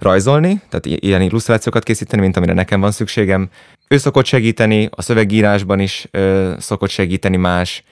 rajzolni, 0.00 0.61
tehát 0.69 1.02
ilyen 1.02 1.23
illusztrációkat 1.23 1.83
készíteni, 1.83 2.23
mint 2.23 2.37
amire 2.37 2.52
nekem 2.52 2.80
van 2.80 2.90
szükségem. 2.90 3.49
Ő 3.88 3.97
szokott 3.97 4.25
segíteni, 4.25 4.88
a 4.90 5.02
szövegírásban 5.02 5.80
is 5.80 6.09
ö, 6.11 6.52
szokott 6.59 6.90
segíteni 6.90 7.37
más. 7.37 7.85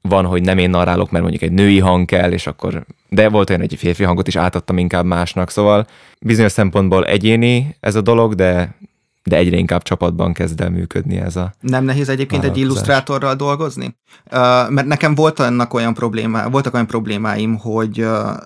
Van, 0.00 0.24
hogy 0.24 0.42
nem 0.42 0.58
én 0.58 0.70
narrálok, 0.70 1.10
mert 1.10 1.22
mondjuk 1.22 1.42
egy 1.42 1.52
női 1.52 1.78
hang 1.78 2.06
kell, 2.06 2.32
és 2.32 2.46
akkor... 2.46 2.84
De 3.08 3.28
volt 3.28 3.50
olyan, 3.50 3.62
egy 3.62 3.74
férfi 3.78 4.04
hangot 4.04 4.28
is 4.28 4.36
átadtam 4.36 4.78
inkább 4.78 5.04
másnak, 5.04 5.50
szóval 5.50 5.86
bizonyos 6.20 6.52
szempontból 6.52 7.04
egyéni 7.04 7.76
ez 7.80 7.94
a 7.94 8.00
dolog, 8.00 8.34
de 8.34 8.76
de 9.24 9.36
egyre 9.36 9.56
inkább 9.56 9.82
csapatban 9.82 10.32
kezd 10.32 10.60
el 10.60 10.70
működni 10.70 11.16
ez 11.16 11.36
a 11.36 11.54
Nem 11.60 11.84
nehéz 11.84 12.08
egyébként 12.08 12.44
egy 12.44 12.56
illusztrátorral 12.56 13.34
dolgozni? 13.34 13.84
Uh, 13.84 14.70
mert 14.70 14.86
nekem 14.86 15.14
volt 15.14 15.40
olyan 15.70 15.94
problémá, 15.94 16.48
voltak 16.48 16.74
olyan 16.74 16.86
problémáim, 16.86 17.56
hogy 17.58 18.00
uh, 18.00 18.36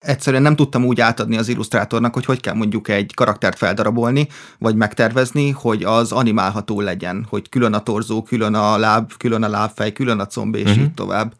egyszerűen 0.00 0.42
nem 0.42 0.56
tudtam 0.56 0.84
úgy 0.84 1.00
átadni 1.00 1.36
az 1.36 1.48
illusztrátornak, 1.48 2.14
hogy 2.14 2.24
hogy 2.24 2.40
kell 2.40 2.54
mondjuk 2.54 2.88
egy 2.88 3.14
karaktert 3.14 3.58
feldarabolni, 3.58 4.28
vagy 4.58 4.74
megtervezni, 4.74 5.50
hogy 5.50 5.82
az 5.82 6.12
animálható 6.12 6.80
legyen, 6.80 7.26
hogy 7.28 7.48
külön 7.48 7.72
a 7.72 7.82
torzó, 7.82 8.22
külön 8.22 8.54
a 8.54 8.78
láb, 8.78 9.12
külön 9.16 9.42
a 9.42 9.48
lábfej, 9.48 9.92
külön 9.92 10.18
a 10.18 10.26
comb, 10.26 10.54
és 10.54 10.62
uh-huh. 10.62 10.82
így 10.82 10.94
tovább. 10.94 11.32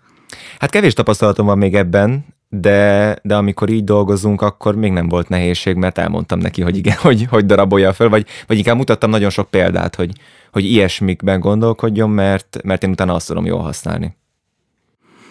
Hát 0.59 0.71
kevés 0.71 0.93
tapasztalatom 0.93 1.47
van 1.47 1.59
még 1.59 1.75
ebben, 1.75 2.25
de, 2.49 3.19
de 3.23 3.37
amikor 3.37 3.69
így 3.69 3.85
dolgozunk, 3.85 4.43
akkor 4.43 4.75
még 4.75 4.93
nem 4.93 5.09
volt 5.09 5.29
nehézség, 5.29 5.77
mert 5.77 5.99
elmondtam 5.99 6.39
neki, 6.39 6.63
hogy 6.63 6.77
igen, 6.77 6.97
hogy, 7.07 7.27
hogy 7.31 7.47
darabolja 7.47 7.93
föl, 7.93 8.09
vagy, 8.09 8.27
vagy 8.47 8.57
inkább 8.57 8.77
mutattam 8.77 9.11
nagyon 9.11 9.31
sok 9.31 9.51
példát, 9.51 9.95
hogy, 9.95 10.11
hogy 10.53 10.65
ilyesmikben 10.65 11.41
gondolkodjon, 11.41 12.11
mert, 12.11 12.59
mert 12.63 12.83
én 12.83 12.91
utána 12.91 13.15
azt 13.15 13.27
tudom 13.27 13.47
jól 13.47 13.61
használni. 13.61 14.17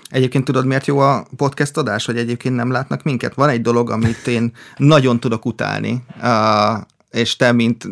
Egyébként 0.10 0.44
tudod, 0.44 0.66
miért 0.66 0.88
jó 0.88 1.00
a 1.00 1.26
podcast 1.36 1.78
adás, 1.78 2.06
hogy 2.06 2.18
egyébként 2.18 2.56
nem 2.56 2.72
látnak 2.72 3.04
minket? 3.04 3.34
Van 3.34 3.50
egy 3.50 3.62
dolog, 3.62 3.90
amit 3.90 4.28
én 4.28 4.52
nagyon 4.78 5.20
tudok 5.20 5.46
utálni, 5.46 6.04
uh, 6.22 6.82
és 7.12 7.36
te, 7.36 7.52
mint 7.52 7.84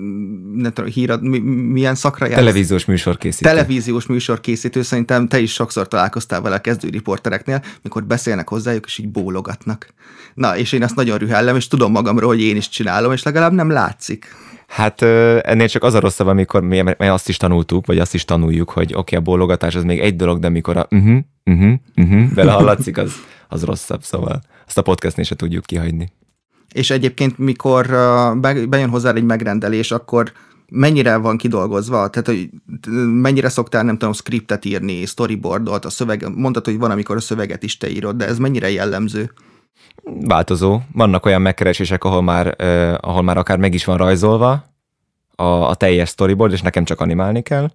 nem 0.55 0.71
tudom, 0.73 0.89
hírad, 0.91 1.23
mi, 1.23 1.39
milyen 1.39 1.95
szakra 1.95 2.25
jársz? 2.25 2.39
Televíziós 2.39 2.85
műsorkészítő. 2.85 3.49
Televíziós 3.49 4.05
műsorkészítő, 4.05 4.81
szerintem 4.81 5.27
te 5.27 5.39
is 5.39 5.53
sokszor 5.53 5.87
találkoztál 5.87 6.41
vele 6.41 6.55
a 6.55 6.59
kezdő 6.59 6.89
riportereknél, 6.89 7.63
mikor 7.81 8.03
beszélnek 8.03 8.49
hozzájuk, 8.49 8.85
és 8.85 8.97
így 8.97 9.09
bólogatnak. 9.09 9.93
Na, 10.33 10.57
és 10.57 10.71
én 10.71 10.83
ezt 10.83 10.95
nagyon 10.95 11.17
rühellem, 11.17 11.55
és 11.55 11.67
tudom 11.67 11.91
magamról, 11.91 12.29
hogy 12.29 12.41
én 12.41 12.55
is 12.55 12.69
csinálom, 12.69 13.11
és 13.11 13.23
legalább 13.23 13.53
nem 13.53 13.69
látszik. 13.69 14.25
Hát 14.67 15.01
ennél 15.41 15.67
csak 15.67 15.83
az 15.83 15.93
a 15.93 15.99
rosszabb, 15.99 16.27
amikor 16.27 16.61
mi, 16.61 16.81
mi 16.97 17.07
azt 17.07 17.29
is 17.29 17.37
tanultuk, 17.37 17.85
vagy 17.85 17.99
azt 17.99 18.13
is 18.13 18.25
tanuljuk, 18.25 18.69
hogy 18.69 18.85
oké, 18.85 18.95
okay, 18.95 19.19
a 19.19 19.21
bólogatás 19.21 19.75
az 19.75 19.83
még 19.83 19.99
egy 19.99 20.15
dolog, 20.15 20.39
de 20.39 20.47
amikor 20.47 20.77
a 20.77 20.87
uh-huh, 20.91 21.19
uh-huh, 21.47 21.73
uh-huh, 21.95 22.33
vele 22.33 22.51
hallatszik, 22.51 22.97
az, 22.97 23.13
az 23.47 23.63
rosszabb, 23.63 24.03
szóval 24.03 24.41
azt 24.67 24.77
a 24.77 24.81
podcastnél 24.81 25.25
se 25.25 25.35
tudjuk 25.35 25.65
kihagyni. 25.65 26.11
És 26.73 26.89
egyébként, 26.89 27.37
mikor 27.37 27.85
bejön 28.69 28.89
hozzá 28.89 29.13
egy 29.13 29.23
megrendelés, 29.23 29.91
akkor 29.91 30.31
mennyire 30.69 31.15
van 31.15 31.37
kidolgozva? 31.37 32.09
Tehát, 32.09 32.27
hogy 32.27 32.49
mennyire 33.21 33.49
szoktál, 33.49 33.83
nem 33.83 33.97
tudom, 33.97 34.13
scriptet 34.13 34.65
írni, 34.65 35.05
storyboardot, 35.05 35.85
a 35.85 35.89
szöveg, 35.89 36.35
mondtad, 36.35 36.65
hogy 36.65 36.77
van, 36.77 36.91
amikor 36.91 37.15
a 37.15 37.19
szöveget 37.19 37.63
is 37.63 37.77
te 37.77 37.89
írod, 37.89 38.15
de 38.15 38.27
ez 38.27 38.37
mennyire 38.37 38.71
jellemző? 38.71 39.31
Változó. 40.03 40.79
Vannak 40.93 41.25
olyan 41.25 41.41
megkeresések, 41.41 42.03
ahol 42.03 42.21
már, 42.21 42.55
eh, 42.57 42.93
ahol 42.99 43.21
már 43.21 43.37
akár 43.37 43.57
meg 43.57 43.73
is 43.73 43.85
van 43.85 43.97
rajzolva 43.97 44.65
a, 45.35 45.43
a 45.43 45.75
teljes 45.75 46.09
storyboard, 46.09 46.51
és 46.53 46.61
nekem 46.61 46.83
csak 46.83 47.01
animálni 47.01 47.41
kell, 47.41 47.71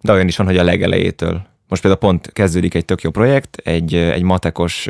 de 0.00 0.12
olyan 0.12 0.28
is 0.28 0.36
van, 0.36 0.46
hogy 0.46 0.56
a 0.56 0.64
legelejétől. 0.64 1.46
Most 1.74 1.86
például 1.86 2.12
pont 2.12 2.32
kezdődik 2.32 2.74
egy 2.74 2.84
tök 2.84 3.02
jó 3.02 3.10
projekt, 3.10 3.56
egy, 3.56 3.94
egy 3.94 4.22
matekos 4.22 4.88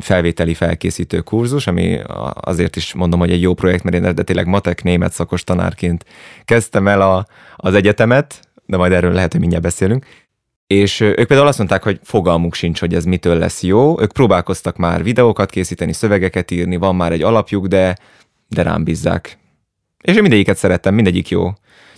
felvételi 0.00 0.54
felkészítő 0.54 1.20
kurzus, 1.20 1.66
ami 1.66 2.00
azért 2.34 2.76
is 2.76 2.94
mondom, 2.94 3.18
hogy 3.18 3.30
egy 3.30 3.40
jó 3.40 3.54
projekt, 3.54 3.82
mert 3.82 3.96
én 3.96 4.04
eredetileg 4.04 4.46
matek 4.46 4.82
német 4.82 5.12
szakos 5.12 5.44
tanárként 5.44 6.04
kezdtem 6.44 6.88
el 6.88 7.00
a, 7.00 7.26
az 7.56 7.74
egyetemet, 7.74 8.48
de 8.66 8.76
majd 8.76 8.92
erről 8.92 9.12
lehet, 9.12 9.30
hogy 9.30 9.40
mindjárt 9.40 9.64
beszélünk, 9.64 10.06
és 10.66 11.00
ők 11.00 11.26
például 11.26 11.48
azt 11.48 11.58
mondták, 11.58 11.82
hogy 11.82 12.00
fogalmuk 12.02 12.54
sincs, 12.54 12.80
hogy 12.80 12.94
ez 12.94 13.04
mitől 13.04 13.38
lesz 13.38 13.62
jó. 13.62 14.00
Ők 14.00 14.12
próbálkoztak 14.12 14.76
már 14.76 15.02
videókat 15.02 15.50
készíteni, 15.50 15.92
szövegeket 15.92 16.50
írni, 16.50 16.76
van 16.76 16.96
már 16.96 17.12
egy 17.12 17.22
alapjuk, 17.22 17.66
de, 17.66 17.96
de 18.48 18.62
rám 18.62 18.84
bízzák. 18.84 19.38
És 20.02 20.14
én 20.14 20.22
mindegyiket 20.22 20.56
szerettem, 20.56 20.94
mindegyik 20.94 21.28
jó. 21.28 21.52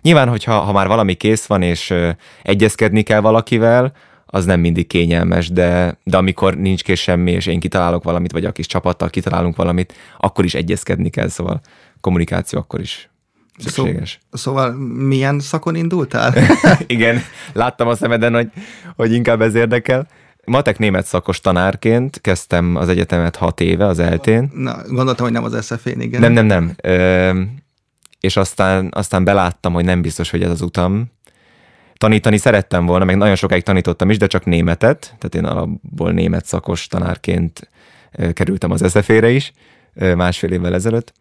Nyilván, 0.07 0.29
hogyha 0.29 0.59
ha 0.59 0.73
már 0.73 0.87
valami 0.87 1.15
kész 1.15 1.47
van, 1.47 1.63
és 1.63 1.91
ö, 1.91 2.11
egyezkedni 2.43 3.03
kell 3.03 3.21
valakivel, 3.21 3.93
az 4.27 4.45
nem 4.45 4.61
mindig 4.61 4.87
kényelmes, 4.87 5.49
de, 5.49 5.99
de 6.05 6.17
amikor 6.17 6.57
nincs 6.57 6.83
kész 6.83 7.01
semmi, 7.01 7.31
és 7.31 7.47
én 7.47 7.61
kitalálok 7.61 8.05
valamit, 8.05 8.33
vagy 8.33 8.45
a 8.45 8.53
kis 8.53 8.67
csapattal 8.67 9.11
kitalálunk 9.11 9.57
valamit, 9.57 9.95
akkor 10.19 10.45
is 10.45 10.55
egyezkedni 10.55 11.11
kell, 11.11 11.29
szóval 11.29 11.61
kommunikáció 12.01 12.59
akkor 12.59 12.81
is 12.81 13.11
szükséges. 13.59 14.19
Szó, 14.31 14.39
szóval 14.39 14.73
milyen 14.95 15.41
szakon 15.41 15.75
indultál? 15.75 16.35
Igen, 16.87 17.21
láttam 17.53 17.89
a 17.89 17.95
szemeden, 17.95 18.35
hogy, 18.35 18.49
hogy 18.97 19.13
inkább 19.13 19.41
ez 19.41 19.55
érdekel. 19.55 20.09
Matek 20.45 20.79
német 20.79 21.07
szakos 21.07 21.41
tanárként 21.41 22.21
kezdtem 22.21 22.77
az 22.77 22.89
egyetemet 22.89 23.37
hat 23.37 23.61
éve 23.61 23.87
az 23.87 23.99
eltén. 23.99 24.51
Na, 24.55 24.77
gondoltam, 24.89 25.25
hogy 25.25 25.35
nem 25.35 25.45
az 25.45 25.65
SZF-én, 25.65 26.01
igen. 26.01 26.21
Nem, 26.21 26.33
nem, 26.33 26.47
nem. 26.47 26.73
Ö, 26.83 27.41
és 28.21 28.37
aztán, 28.37 28.89
aztán 28.91 29.25
beláttam, 29.25 29.73
hogy 29.73 29.85
nem 29.85 30.03
biztos, 30.03 30.31
hogy 30.31 30.43
ez 30.43 30.51
az 30.51 30.61
utam. 30.61 31.15
Tanítani 31.97 32.37
szerettem 32.37 32.87
volna, 32.87 33.05
meg 33.05 33.17
nagyon 33.17 33.35
sokáig 33.35 33.63
tanítottam 33.63 34.11
is, 34.11 34.19
de 34.19 34.27
csak 34.27 34.45
németet, 34.45 35.01
tehát 35.19 35.35
én 35.35 35.45
alapból 35.45 36.13
német 36.13 36.47
szakos 36.47 36.87
tanárként 36.87 37.71
kerültem 38.33 38.71
az 38.71 38.85
SZF-ére 38.87 39.31
is 39.31 39.53
másfél 40.17 40.53
évvel 40.53 40.75
ezelőtt. 40.75 41.13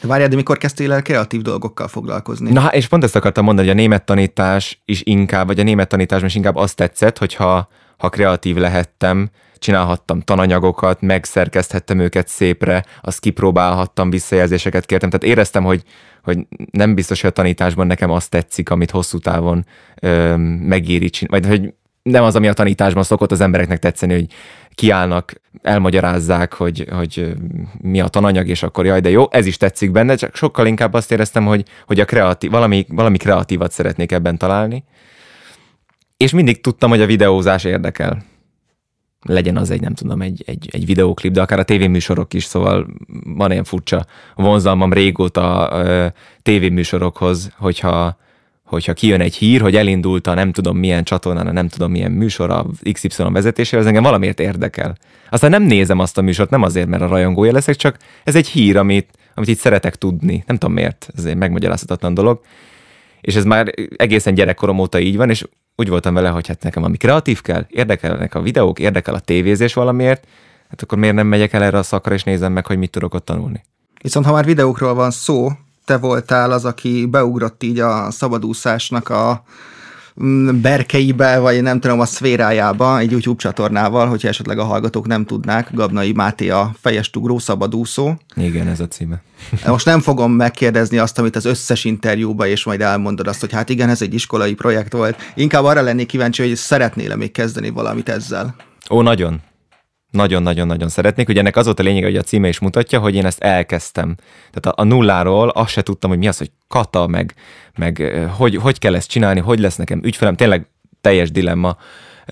De 0.00 0.06
várjál, 0.06 0.28
de 0.28 0.36
mikor 0.36 0.58
kezdtél 0.58 0.92
el 0.92 1.02
kreatív 1.02 1.42
dolgokkal 1.42 1.88
foglalkozni? 1.88 2.52
Na, 2.52 2.66
és 2.66 2.88
pont 2.88 3.04
ezt 3.04 3.16
akartam 3.16 3.44
mondani, 3.44 3.68
hogy 3.68 3.76
a 3.76 3.80
német 3.80 4.04
tanítás 4.04 4.82
is 4.84 5.02
inkább, 5.04 5.46
vagy 5.46 5.60
a 5.60 5.62
német 5.62 5.88
tanításban 5.88 6.28
is 6.28 6.34
inkább 6.34 6.56
azt 6.56 6.76
tetszett, 6.76 7.18
hogyha 7.18 7.68
ha 7.96 8.08
kreatív 8.08 8.56
lehettem, 8.56 9.30
csinálhattam 9.58 10.20
tananyagokat, 10.20 11.00
megszerkeszthettem 11.00 11.98
őket 11.98 12.28
szépre, 12.28 12.84
azt 13.00 13.20
kipróbálhattam, 13.20 14.10
visszajelzéseket 14.10 14.86
kértem, 14.86 15.10
tehát 15.10 15.26
éreztem, 15.26 15.64
hogy, 15.64 15.82
hogy 16.22 16.38
nem 16.70 16.94
biztos, 16.94 17.20
hogy 17.20 17.30
a 17.30 17.32
tanításban 17.32 17.86
nekem 17.86 18.10
azt 18.10 18.30
tetszik, 18.30 18.70
amit 18.70 18.90
hosszú 18.90 19.18
távon 19.18 19.66
ö, 20.00 20.36
megéri 20.60 21.10
vagy 21.26 21.46
hogy 21.46 21.74
nem 22.02 22.22
az, 22.22 22.36
ami 22.36 22.48
a 22.48 22.52
tanításban 22.52 23.02
szokott 23.02 23.32
az 23.32 23.40
embereknek 23.40 23.78
tetszeni, 23.78 24.12
hogy 24.12 24.26
kiállnak, 24.74 25.32
elmagyarázzák, 25.62 26.52
hogy, 26.52 26.86
hogy 26.90 27.34
mi 27.80 28.00
a 28.00 28.08
tananyag, 28.08 28.48
és 28.48 28.62
akkor 28.62 28.86
jaj, 28.86 29.00
de 29.00 29.10
jó, 29.10 29.24
ez 29.30 29.46
is 29.46 29.56
tetszik 29.56 29.90
benne, 29.90 30.14
csak 30.14 30.36
sokkal 30.36 30.66
inkább 30.66 30.94
azt 30.94 31.12
éreztem, 31.12 31.46
hogy, 31.46 31.64
hogy 31.86 32.00
a 32.00 32.04
kreatív, 32.04 32.50
valami, 32.50 32.86
valami 32.88 33.16
kreatívat 33.16 33.72
szeretnék 33.72 34.12
ebben 34.12 34.38
találni. 34.38 34.84
És 36.16 36.32
mindig 36.32 36.60
tudtam, 36.60 36.90
hogy 36.90 37.00
a 37.00 37.06
videózás 37.06 37.64
érdekel. 37.64 38.24
Legyen 39.22 39.56
az 39.56 39.70
egy, 39.70 39.80
nem 39.80 39.94
tudom, 39.94 40.22
egy, 40.22 40.42
egy, 40.46 40.68
egy 40.72 40.86
videóklip, 40.86 41.32
de 41.32 41.40
akár 41.42 41.58
a 41.58 41.64
tévéműsorok 41.64 42.34
is, 42.34 42.44
szóval 42.44 42.86
van 43.24 43.50
ilyen 43.50 43.64
furcsa 43.64 44.06
vonzalmam 44.34 44.92
régóta 44.92 45.68
a 45.68 46.12
tévéműsorokhoz, 46.42 47.52
hogyha 47.56 48.16
hogyha 48.66 48.92
kijön 48.92 49.20
egy 49.20 49.34
hír, 49.34 49.60
hogy 49.60 49.76
elindult 49.76 50.26
a 50.26 50.34
nem 50.34 50.52
tudom 50.52 50.78
milyen 50.78 51.04
csatornán, 51.04 51.46
a 51.46 51.52
nem 51.52 51.68
tudom 51.68 51.90
milyen 51.90 52.10
műsor 52.10 52.50
a 52.50 52.66
XY 52.92 53.08
vezetésével, 53.28 53.80
az 53.80 53.86
engem 53.86 54.02
valamiért 54.02 54.40
érdekel. 54.40 54.96
Aztán 55.30 55.50
nem 55.50 55.62
nézem 55.62 55.98
azt 55.98 56.18
a 56.18 56.22
műsort, 56.22 56.50
nem 56.50 56.62
azért, 56.62 56.86
mert 56.88 57.02
a 57.02 57.06
rajongója 57.06 57.52
leszek, 57.52 57.76
csak 57.76 57.96
ez 58.24 58.34
egy 58.34 58.48
hír, 58.48 58.76
amit, 58.76 59.10
amit 59.34 59.48
itt 59.48 59.58
szeretek 59.58 59.96
tudni. 59.96 60.44
Nem 60.46 60.56
tudom 60.56 60.74
miért, 60.74 61.08
ez 61.16 61.24
egy 61.24 61.36
megmagyarázhatatlan 61.36 62.14
dolog. 62.14 62.40
És 63.20 63.34
ez 63.34 63.44
már 63.44 63.72
egészen 63.96 64.34
gyerekkorom 64.34 64.78
óta 64.78 64.98
így 64.98 65.16
van, 65.16 65.30
és 65.30 65.44
úgy 65.76 65.88
voltam 65.88 66.14
vele, 66.14 66.28
hogy 66.28 66.46
hát 66.46 66.62
nekem 66.62 66.82
ami 66.82 66.96
kreatív 66.96 67.40
kell, 67.40 67.66
érdekelnek 67.68 68.34
a 68.34 68.40
videók, 68.40 68.78
érdekel 68.78 69.14
a 69.14 69.20
tévézés 69.20 69.74
valamiért, 69.74 70.26
hát 70.68 70.82
akkor 70.82 70.98
miért 70.98 71.14
nem 71.14 71.26
megyek 71.26 71.52
el 71.52 71.62
erre 71.62 71.78
a 71.78 71.82
szakra, 71.82 72.14
és 72.14 72.24
nézem 72.24 72.52
meg, 72.52 72.66
hogy 72.66 72.78
mit 72.78 72.90
tudok 72.90 73.14
ott 73.14 73.24
tanulni. 73.24 73.64
Viszont 74.02 74.26
ha 74.26 74.32
már 74.32 74.44
videókról 74.44 74.94
van 74.94 75.10
szó, 75.10 75.50
te 75.84 75.96
voltál 75.96 76.52
az, 76.52 76.64
aki 76.64 77.06
beugrott 77.06 77.62
így 77.62 77.78
a 77.78 78.10
szabadúszásnak 78.10 79.08
a 79.08 79.42
berkeibe, 80.60 81.38
vagy 81.38 81.62
nem 81.62 81.80
tudom, 81.80 82.00
a 82.00 82.04
szférájába 82.04 82.98
egy 82.98 83.10
YouTube 83.10 83.40
csatornával, 83.40 84.08
hogyha 84.08 84.28
esetleg 84.28 84.58
a 84.58 84.64
hallgatók 84.64 85.06
nem 85.06 85.24
tudnák, 85.24 85.74
Gabnai 85.74 86.12
Máté 86.12 86.48
a 86.48 86.74
fejes 86.80 87.10
tugró 87.10 87.38
szabadúszó. 87.38 88.14
Igen, 88.36 88.68
ez 88.68 88.80
a 88.80 88.88
címe. 88.88 89.22
Most 89.66 89.84
nem 89.84 90.00
fogom 90.00 90.32
megkérdezni 90.32 90.98
azt, 90.98 91.18
amit 91.18 91.36
az 91.36 91.44
összes 91.44 91.84
interjúba, 91.84 92.46
és 92.46 92.64
majd 92.64 92.80
elmondod 92.80 93.26
azt, 93.26 93.40
hogy 93.40 93.52
hát 93.52 93.68
igen, 93.68 93.88
ez 93.88 94.02
egy 94.02 94.14
iskolai 94.14 94.54
projekt 94.54 94.92
volt. 94.92 95.16
Inkább 95.34 95.64
arra 95.64 95.80
lennék 95.80 96.06
kíváncsi, 96.06 96.42
hogy 96.42 96.56
szeretnél-e 96.56 97.16
még 97.16 97.32
kezdeni 97.32 97.70
valamit 97.70 98.08
ezzel? 98.08 98.54
Ó, 98.90 99.02
nagyon 99.02 99.40
nagyon-nagyon-nagyon 100.10 100.88
szeretnék. 100.88 101.28
Ugye 101.28 101.40
ennek 101.40 101.56
az 101.56 101.64
volt 101.64 101.80
a 101.80 101.82
lényeg, 101.82 102.02
hogy 102.02 102.16
a 102.16 102.22
címe 102.22 102.48
is 102.48 102.58
mutatja, 102.58 103.00
hogy 103.00 103.14
én 103.14 103.26
ezt 103.26 103.42
elkezdtem. 103.42 104.14
Tehát 104.52 104.78
a, 104.78 104.82
a 104.82 104.84
nulláról 104.84 105.48
azt 105.48 105.70
se 105.70 105.82
tudtam, 105.82 106.10
hogy 106.10 106.18
mi 106.18 106.28
az, 106.28 106.38
hogy 106.38 106.50
kata, 106.68 107.06
meg, 107.06 107.34
meg 107.76 108.26
hogy, 108.36 108.56
hogy 108.56 108.78
kell 108.78 108.94
ezt 108.94 109.10
csinálni, 109.10 109.40
hogy 109.40 109.58
lesz 109.58 109.76
nekem 109.76 110.00
ügyfelem. 110.04 110.36
Tényleg 110.36 110.66
teljes 111.00 111.30
dilemma, 111.30 111.76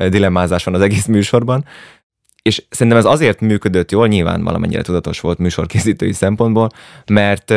dilemmázás 0.09 0.65
van 0.65 0.75
az 0.75 0.81
egész 0.81 1.07
műsorban. 1.07 1.65
És 2.43 2.63
szerintem 2.69 2.99
ez 2.99 3.05
azért 3.05 3.41
működött 3.41 3.91
jól, 3.91 4.09
nyilván 4.09 4.45
valamennyire 4.45 4.83
tudatos 4.83 5.21
volt 5.21 5.39
műsorkészítői 5.39 6.13
szempontból, 6.13 6.69
mert, 7.07 7.51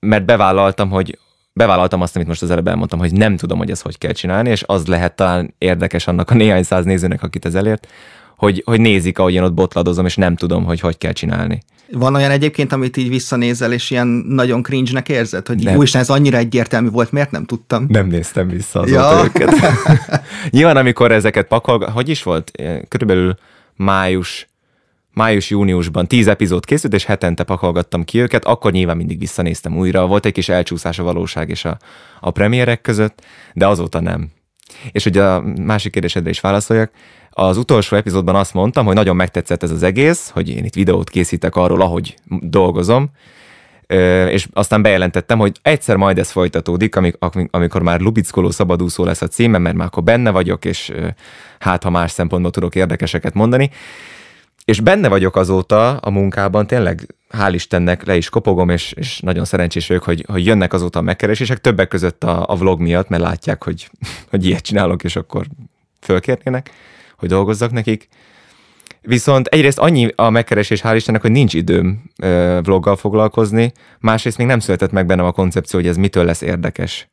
mert 0.00 0.24
bevállaltam, 0.24 0.90
hogy 0.90 1.18
bevállaltam 1.52 2.00
azt, 2.00 2.16
amit 2.16 2.28
most 2.28 2.42
az 2.42 2.50
előbb 2.50 2.68
elmondtam, 2.68 2.98
hogy 2.98 3.12
nem 3.12 3.36
tudom, 3.36 3.58
hogy 3.58 3.70
ezt 3.70 3.82
hogy 3.82 3.98
kell 3.98 4.12
csinálni, 4.12 4.50
és 4.50 4.62
az 4.66 4.86
lehet 4.86 5.16
talán 5.16 5.54
érdekes 5.58 6.06
annak 6.06 6.30
a 6.30 6.34
néhány 6.34 6.62
száz 6.62 6.84
nézőnek, 6.84 7.22
akit 7.22 7.44
ez 7.44 7.54
elért, 7.54 7.88
hogy, 8.36 8.62
hogy 8.64 8.80
nézik, 8.80 9.18
ahogy 9.18 9.34
én 9.34 9.42
ott 9.42 9.54
botladozom, 9.54 10.06
és 10.06 10.16
nem 10.16 10.36
tudom, 10.36 10.64
hogy 10.64 10.80
hogy 10.80 10.98
kell 10.98 11.12
csinálni. 11.12 11.62
Van 11.92 12.14
olyan 12.14 12.30
egyébként, 12.30 12.72
amit 12.72 12.96
így 12.96 13.08
visszanézel, 13.08 13.72
és 13.72 13.90
ilyen 13.90 14.06
nagyon 14.28 14.62
cringe-nek 14.62 15.08
érzed, 15.08 15.46
hogy 15.46 15.62
nem. 15.62 15.76
úristen, 15.76 16.00
ez 16.00 16.10
annyira 16.10 16.36
egyértelmű 16.36 16.88
volt, 16.88 17.12
miért 17.12 17.30
nem 17.30 17.44
tudtam? 17.44 17.84
Nem 17.88 18.06
néztem 18.06 18.48
vissza 18.48 18.80
azóta 18.80 19.16
ja. 19.16 19.24
őket. 19.24 19.54
Nyilván, 20.50 20.76
amikor 20.76 21.12
ezeket 21.12 21.46
pakol, 21.46 21.90
hogy 21.90 22.08
is 22.08 22.22
volt? 22.22 22.50
Körülbelül 22.88 23.36
május, 23.76 24.48
május-júniusban 25.12 26.06
tíz 26.06 26.26
epizód 26.26 26.64
készült, 26.64 26.94
és 26.94 27.04
hetente 27.04 27.42
pakolgattam 27.42 28.04
ki 28.04 28.18
őket, 28.18 28.44
akkor 28.44 28.72
nyilván 28.72 28.96
mindig 28.96 29.18
visszanéztem 29.18 29.76
újra. 29.76 30.06
Volt 30.06 30.26
egy 30.26 30.32
kis 30.32 30.48
elcsúszás 30.48 30.98
a 30.98 31.02
valóság 31.02 31.48
és 31.48 31.64
a, 31.64 31.78
a 32.20 32.30
premierek 32.30 32.80
között, 32.80 33.22
de 33.52 33.66
azóta 33.66 34.00
nem. 34.00 34.30
És 34.90 35.06
ugye 35.06 35.22
a 35.22 35.44
másik 35.62 35.92
kérdésedre 35.92 36.30
is 36.30 36.40
válaszoljak, 36.40 36.90
az 37.30 37.56
utolsó 37.56 37.96
epizódban 37.96 38.34
azt 38.34 38.54
mondtam, 38.54 38.86
hogy 38.86 38.94
nagyon 38.94 39.16
megtetszett 39.16 39.62
ez 39.62 39.70
az 39.70 39.82
egész, 39.82 40.30
hogy 40.30 40.48
én 40.48 40.64
itt 40.64 40.74
videót 40.74 41.10
készítek 41.10 41.56
arról, 41.56 41.80
ahogy 41.80 42.14
dolgozom, 42.40 43.10
és 44.28 44.48
aztán 44.52 44.82
bejelentettem, 44.82 45.38
hogy 45.38 45.58
egyszer 45.62 45.96
majd 45.96 46.18
ez 46.18 46.30
folytatódik, 46.30 46.96
amikor 47.50 47.82
már 47.82 48.00
Lubickoló 48.00 48.50
szabadúszó 48.50 49.04
lesz 49.04 49.22
a 49.22 49.28
címe, 49.28 49.58
mert 49.58 49.76
már 49.76 49.86
akkor 49.86 50.02
benne 50.02 50.30
vagyok, 50.30 50.64
és 50.64 50.92
hát 51.58 51.82
ha 51.82 51.90
más 51.90 52.10
szempontból 52.10 52.50
tudok 52.50 52.74
érdekeseket 52.74 53.34
mondani. 53.34 53.70
És 54.64 54.80
benne 54.80 55.08
vagyok 55.08 55.36
azóta 55.36 55.96
a 55.96 56.10
munkában, 56.10 56.66
tényleg 56.66 57.14
hál' 57.38 57.54
Istennek 57.54 58.04
le 58.04 58.16
is 58.16 58.28
kopogom, 58.28 58.68
és, 58.68 58.92
és 58.92 59.20
nagyon 59.20 59.44
szerencsés 59.44 59.86
vagyok, 59.86 60.02
hogy, 60.02 60.24
hogy 60.28 60.46
jönnek 60.46 60.72
azóta 60.72 60.98
a 60.98 61.02
megkeresések, 61.02 61.60
többek 61.60 61.88
között 61.88 62.24
a, 62.24 62.44
a 62.48 62.54
vlog 62.54 62.80
miatt, 62.80 63.08
mert 63.08 63.22
látják, 63.22 63.64
hogy, 63.64 63.90
hogy 64.30 64.46
ilyet 64.46 64.62
csinálok, 64.62 65.04
és 65.04 65.16
akkor 65.16 65.46
fölkérnének 66.00 66.70
hogy 67.24 67.32
dolgozzak 67.32 67.70
nekik. 67.70 68.08
Viszont 69.00 69.46
egyrészt 69.46 69.78
annyi 69.78 70.12
a 70.14 70.30
megkeresés, 70.30 70.80
hál' 70.84 70.92
Istennek, 70.94 71.20
hogy 71.20 71.30
nincs 71.30 71.54
időm 71.54 72.02
vloggal 72.62 72.96
foglalkozni, 72.96 73.72
másrészt 73.98 74.38
még 74.38 74.46
nem 74.46 74.58
született 74.58 74.90
meg 74.90 75.06
bennem 75.06 75.24
a 75.24 75.32
koncepció, 75.32 75.78
hogy 75.78 75.88
ez 75.88 75.96
mitől 75.96 76.24
lesz 76.24 76.40
érdekes 76.40 77.08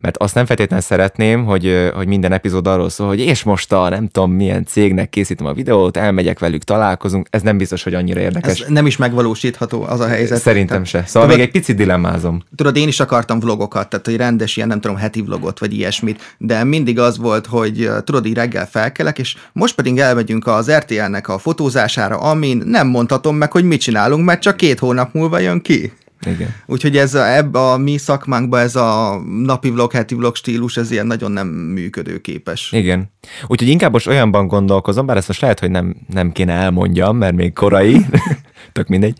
mert 0.00 0.16
azt 0.16 0.34
nem 0.34 0.46
feltétlenül 0.46 0.84
szeretném, 0.84 1.44
hogy, 1.44 1.90
hogy 1.94 2.06
minden 2.06 2.32
epizód 2.32 2.66
arról 2.66 2.88
szól, 2.88 3.06
hogy 3.06 3.20
és 3.20 3.42
most 3.42 3.72
a 3.72 3.88
nem 3.88 4.08
tudom 4.08 4.32
milyen 4.32 4.64
cégnek 4.64 5.10
készítem 5.10 5.46
a 5.46 5.52
videót, 5.52 5.96
elmegyek 5.96 6.38
velük, 6.38 6.62
találkozunk, 6.62 7.26
ez 7.30 7.42
nem 7.42 7.56
biztos, 7.56 7.82
hogy 7.82 7.94
annyira 7.94 8.20
érdekes. 8.20 8.60
Ez 8.60 8.68
nem 8.68 8.86
is 8.86 8.96
megvalósítható 8.96 9.82
az 9.82 10.00
a 10.00 10.06
helyzet. 10.06 10.40
Szerintem 10.40 10.84
se. 10.84 11.02
Szóval 11.06 11.22
tudod, 11.22 11.36
még 11.36 11.46
egy 11.46 11.52
picit 11.52 11.76
dilemmázom. 11.76 12.42
Tudod, 12.56 12.76
én 12.76 12.88
is 12.88 13.00
akartam 13.00 13.40
vlogokat, 13.40 13.88
tehát 13.88 14.06
hogy 14.06 14.16
rendes 14.16 14.56
ilyen, 14.56 14.68
nem 14.68 14.80
tudom, 14.80 14.96
heti 14.96 15.22
vlogot, 15.22 15.58
vagy 15.58 15.74
ilyesmit, 15.74 16.34
de 16.38 16.64
mindig 16.64 16.98
az 16.98 17.18
volt, 17.18 17.46
hogy 17.46 17.90
tudod, 18.04 18.26
így 18.26 18.34
reggel 18.34 18.66
felkelek, 18.66 19.18
és 19.18 19.36
most 19.52 19.74
pedig 19.74 19.98
elmegyünk 19.98 20.46
az 20.46 20.70
RTL-nek 20.70 21.28
a 21.28 21.38
fotózására, 21.38 22.16
amin 22.16 22.62
nem 22.64 22.86
mondhatom 22.86 23.36
meg, 23.36 23.52
hogy 23.52 23.64
mit 23.64 23.80
csinálunk, 23.80 24.24
mert 24.24 24.40
csak 24.40 24.56
két 24.56 24.78
hónap 24.78 25.14
múlva 25.14 25.38
jön 25.38 25.60
ki. 25.60 25.92
Igen. 26.26 26.54
Úgyhogy 26.66 26.96
ez 26.96 27.14
a, 27.14 27.28
ebb 27.28 27.54
a 27.54 27.76
mi 27.76 27.96
szakmánkban 27.96 28.60
ez 28.60 28.76
a 28.76 29.20
napi 29.42 29.70
vlog, 29.70 29.92
heti 29.92 30.14
vlog 30.14 30.36
stílus, 30.36 30.76
ez 30.76 30.90
ilyen 30.90 31.06
nagyon 31.06 31.32
nem 31.32 31.46
működőképes. 31.46 32.72
Igen. 32.72 33.10
Úgyhogy 33.46 33.68
inkább 33.68 33.92
most 33.92 34.06
olyanban 34.06 34.46
gondolkozom, 34.46 35.06
bár 35.06 35.16
ezt 35.16 35.28
most 35.28 35.40
lehet, 35.40 35.60
hogy 35.60 35.70
nem, 35.70 35.96
nem 36.08 36.32
kéne 36.32 36.52
elmondjam, 36.52 37.16
mert 37.16 37.34
még 37.34 37.52
korai, 37.52 38.06
tök 38.72 38.88
mindegy. 38.88 39.18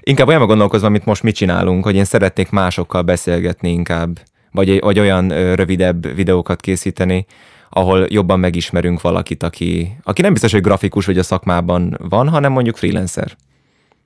Inkább 0.00 0.26
olyanban 0.26 0.48
gondolkozom, 0.48 0.88
amit 0.88 1.04
most 1.04 1.22
mit 1.22 1.34
csinálunk, 1.34 1.84
hogy 1.84 1.94
én 1.94 2.04
szeretnék 2.04 2.50
másokkal 2.50 3.02
beszélgetni 3.02 3.70
inkább, 3.70 4.20
vagy, 4.50 4.80
vagy 4.80 4.98
olyan 4.98 5.54
rövidebb 5.54 6.14
videókat 6.14 6.60
készíteni, 6.60 7.26
ahol 7.70 8.06
jobban 8.08 8.40
megismerünk 8.40 9.00
valakit, 9.00 9.42
aki, 9.42 9.96
aki 10.02 10.22
nem 10.22 10.32
biztos, 10.32 10.52
hogy 10.52 10.60
grafikus 10.60 11.06
vagy 11.06 11.18
a 11.18 11.22
szakmában 11.22 11.98
van, 12.08 12.28
hanem 12.28 12.52
mondjuk 12.52 12.76
freelancer 12.76 13.36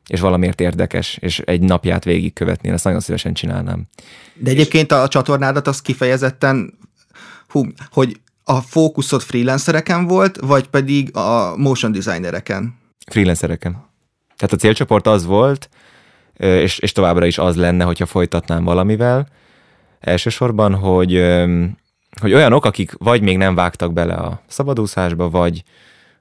és 0.09 0.21
valamiért 0.21 0.61
érdekes, 0.61 1.17
és 1.21 1.39
egy 1.39 1.61
napját 1.61 2.05
végigkövetni, 2.05 2.69
én 2.69 2.75
ezt 2.75 2.85
nagyon 2.85 3.01
szívesen 3.01 3.35
csinálnám. 3.35 3.87
De 4.35 4.51
egyébként 4.51 4.93
a 4.93 5.09
csatornádat 5.09 5.67
az 5.67 5.83
kifejezetten, 5.83 6.79
hú, 7.49 7.65
hogy 7.91 8.21
a 8.45 8.61
fókuszod 8.61 9.23
freelancereken 9.23 10.07
volt, 10.07 10.37
vagy 10.41 10.69
pedig 10.69 11.17
a 11.17 11.57
motion 11.57 11.93
designereken? 11.93 12.75
Freelancereken. 13.11 13.73
Tehát 14.37 14.53
a 14.53 14.57
célcsoport 14.57 15.07
az 15.07 15.25
volt, 15.25 15.69
és, 16.37 16.79
és 16.79 16.93
továbbra 16.93 17.27
is 17.27 17.39
az 17.39 17.57
lenne, 17.57 17.85
hogyha 17.85 18.07
folytatnám 18.07 18.65
valamivel. 18.65 19.29
Elsősorban, 20.01 20.75
hogy, 20.75 21.13
hogy 22.21 22.33
olyanok, 22.33 22.65
akik 22.65 22.93
vagy 22.99 23.23
még 23.23 23.37
nem 23.37 23.55
vágtak 23.55 23.93
bele 23.93 24.15
a 24.15 24.43
szabadúszásba, 24.47 25.31
vagy, 25.31 25.63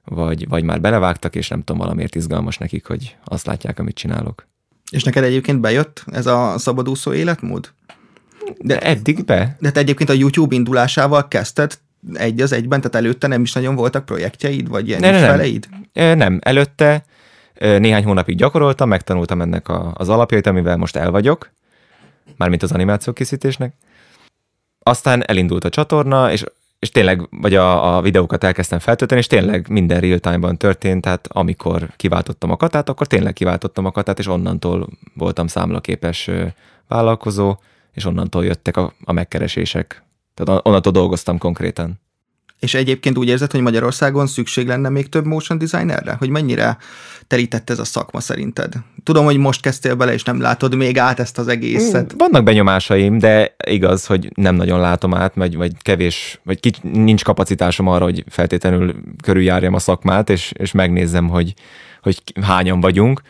vagy, 0.08 0.48
vagy 0.48 0.62
már 0.62 0.80
belevágtak, 0.80 1.34
és 1.34 1.48
nem 1.48 1.58
tudom, 1.58 1.80
valamiért 1.80 2.14
izgalmas 2.14 2.58
nekik, 2.58 2.86
hogy 2.86 3.16
azt 3.24 3.46
látják, 3.46 3.78
amit 3.78 3.94
csinálok. 3.94 4.46
És 4.90 5.02
neked 5.02 5.24
egyébként 5.24 5.60
bejött 5.60 6.04
ez 6.06 6.26
a 6.26 6.54
szabadúszó 6.58 7.12
életmód? 7.12 7.72
De 8.58 8.80
eddig 8.80 9.24
be. 9.24 9.56
De 9.60 9.70
te 9.70 9.80
egyébként 9.80 10.10
a 10.10 10.12
YouTube 10.12 10.54
indulásával 10.54 11.28
kezdted 11.28 11.78
egy 12.12 12.40
az 12.40 12.52
egyben, 12.52 12.80
tehát 12.80 12.96
előtte 12.96 13.26
nem 13.26 13.42
is 13.42 13.52
nagyon 13.52 13.74
voltak 13.74 14.04
projektjeid, 14.04 14.68
vagy 14.68 14.88
ilyen 14.88 15.00
ne, 15.00 15.10
ne, 15.10 15.18
feleid? 15.18 15.68
Nem. 15.92 16.18
nem, 16.18 16.38
előtte 16.42 17.04
néhány 17.58 18.04
hónapig 18.04 18.36
gyakoroltam, 18.36 18.88
megtanultam 18.88 19.40
ennek 19.40 19.68
a, 19.68 19.92
az 19.94 20.08
alapjait, 20.08 20.46
amivel 20.46 20.76
most 20.76 20.96
el 20.96 21.10
vagyok, 21.10 21.50
mármint 22.36 22.62
az 22.62 22.72
animáció 22.72 23.12
készítésnek. 23.12 23.74
Aztán 24.82 25.24
elindult 25.26 25.64
a 25.64 25.68
csatorna, 25.68 26.32
és 26.32 26.44
és 26.78 26.90
tényleg, 26.90 27.28
vagy 27.30 27.54
a, 27.54 27.96
a 27.96 28.00
videókat 28.00 28.44
elkezdtem 28.44 28.78
feltölteni, 28.78 29.20
és 29.20 29.26
tényleg 29.26 29.68
minden 29.68 30.00
real-time-ban 30.00 30.56
történt, 30.56 31.02
tehát 31.02 31.26
amikor 31.32 31.88
kiváltottam 31.96 32.50
a 32.50 32.56
katát, 32.56 32.88
akkor 32.88 33.06
tényleg 33.06 33.32
kiváltottam 33.32 33.84
a 33.84 33.90
katát, 33.90 34.18
és 34.18 34.26
onnantól 34.26 34.88
voltam 35.14 35.46
számlaképes 35.46 36.30
vállalkozó, 36.88 37.56
és 37.92 38.04
onnantól 38.04 38.44
jöttek 38.44 38.76
a, 38.76 38.92
a 39.04 39.12
megkeresések. 39.12 40.02
Tehát 40.34 40.66
onnantól 40.66 40.92
dolgoztam 40.92 41.38
konkrétan. 41.38 42.00
És 42.60 42.74
egyébként 42.74 43.18
úgy 43.18 43.28
érzed, 43.28 43.50
hogy 43.50 43.60
Magyarországon 43.60 44.26
szükség 44.26 44.66
lenne 44.66 44.88
még 44.88 45.08
több 45.08 45.24
motion 45.24 45.58
designerre? 45.58 46.16
Hogy 46.18 46.28
mennyire 46.28 46.78
telített 47.26 47.70
ez 47.70 47.78
a 47.78 47.84
szakma 47.84 48.20
szerinted? 48.20 48.72
Tudom, 49.04 49.24
hogy 49.24 49.36
most 49.36 49.60
kezdtél 49.60 49.94
bele, 49.94 50.12
és 50.12 50.22
nem 50.22 50.40
látod 50.40 50.74
még 50.74 50.98
át 50.98 51.20
ezt 51.20 51.38
az 51.38 51.48
egészet. 51.48 52.14
Vannak 52.18 52.44
benyomásaim, 52.44 53.18
de 53.18 53.54
igaz, 53.66 54.06
hogy 54.06 54.30
nem 54.34 54.54
nagyon 54.54 54.80
látom 54.80 55.14
át, 55.14 55.34
vagy, 55.34 55.56
vagy 55.56 55.72
kevés, 55.82 56.40
vagy 56.42 56.60
kics, 56.60 56.80
nincs 56.80 57.24
kapacitásom 57.24 57.86
arra, 57.86 58.04
hogy 58.04 58.24
feltétlenül 58.28 58.94
körüljárjam 59.22 59.74
a 59.74 59.78
szakmát, 59.78 60.30
és, 60.30 60.52
és 60.58 60.72
megnézzem, 60.72 61.28
hogy, 61.28 61.54
hogy 62.02 62.22
hányan 62.42 62.80
vagyunk. 62.80 63.20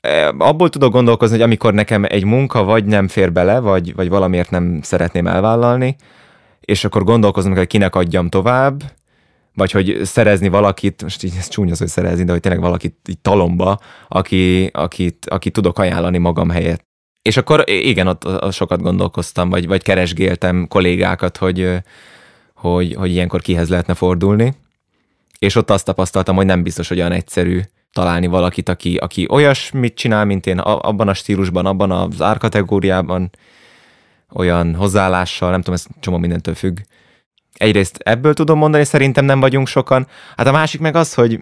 E, 0.00 0.28
abból 0.38 0.68
tudok 0.68 0.92
gondolkozni, 0.92 1.34
hogy 1.36 1.44
amikor 1.44 1.74
nekem 1.74 2.04
egy 2.08 2.24
munka 2.24 2.64
vagy 2.64 2.84
nem 2.84 3.08
fér 3.08 3.32
bele, 3.32 3.58
vagy, 3.58 3.94
vagy 3.94 4.08
valamiért 4.08 4.50
nem 4.50 4.78
szeretném 4.82 5.26
elvállalni, 5.26 5.96
és 6.64 6.84
akkor 6.84 7.04
gondolkozom, 7.04 7.54
hogy 7.54 7.66
kinek 7.66 7.94
adjam 7.94 8.28
tovább, 8.28 8.82
vagy 9.54 9.70
hogy 9.70 10.00
szerezni 10.02 10.48
valakit, 10.48 11.02
most 11.02 11.22
így 11.22 11.34
ez 11.38 11.48
csúnya 11.48 11.74
hogy 11.78 11.88
szerezni, 11.88 12.24
de 12.24 12.32
hogy 12.32 12.40
tényleg 12.40 12.60
valakit 12.60 12.96
így 13.08 13.18
talomba, 13.18 13.78
aki, 14.08 14.70
akit, 14.72 15.26
akit 15.28 15.52
tudok 15.52 15.78
ajánlani 15.78 16.18
magam 16.18 16.50
helyett. 16.50 16.84
És 17.22 17.36
akkor 17.36 17.62
igen, 17.66 18.06
ott, 18.06 18.52
sokat 18.52 18.82
gondolkoztam, 18.82 19.50
vagy, 19.50 19.66
vagy 19.66 19.82
keresgéltem 19.82 20.66
kollégákat, 20.68 21.36
hogy, 21.36 21.70
hogy, 22.54 22.94
hogy 22.94 23.10
ilyenkor 23.10 23.40
kihez 23.40 23.68
lehetne 23.68 23.94
fordulni. 23.94 24.54
És 25.38 25.54
ott 25.54 25.70
azt 25.70 25.84
tapasztaltam, 25.84 26.36
hogy 26.36 26.46
nem 26.46 26.62
biztos, 26.62 26.88
hogy 26.88 26.98
olyan 26.98 27.12
egyszerű 27.12 27.60
találni 27.92 28.26
valakit, 28.26 28.68
aki, 28.68 28.96
aki 28.96 29.26
olyasmit 29.30 29.94
csinál, 29.94 30.24
mint 30.24 30.46
én, 30.46 30.58
abban 30.58 31.08
a 31.08 31.14
stílusban, 31.14 31.66
abban 31.66 31.90
az 31.90 32.22
árkategóriában, 32.22 33.30
olyan 34.32 34.74
hozzáállással, 34.74 35.50
nem 35.50 35.60
tudom, 35.60 35.74
ez 35.74 35.86
csomó 36.00 36.16
mindentől 36.16 36.54
függ. 36.54 36.78
Egyrészt 37.52 37.96
ebből 37.96 38.34
tudom 38.34 38.58
mondani, 38.58 38.84
szerintem 38.84 39.24
nem 39.24 39.40
vagyunk 39.40 39.66
sokan. 39.66 40.06
Hát 40.36 40.46
a 40.46 40.52
másik 40.52 40.80
meg 40.80 40.96
az, 40.96 41.14
hogy 41.14 41.40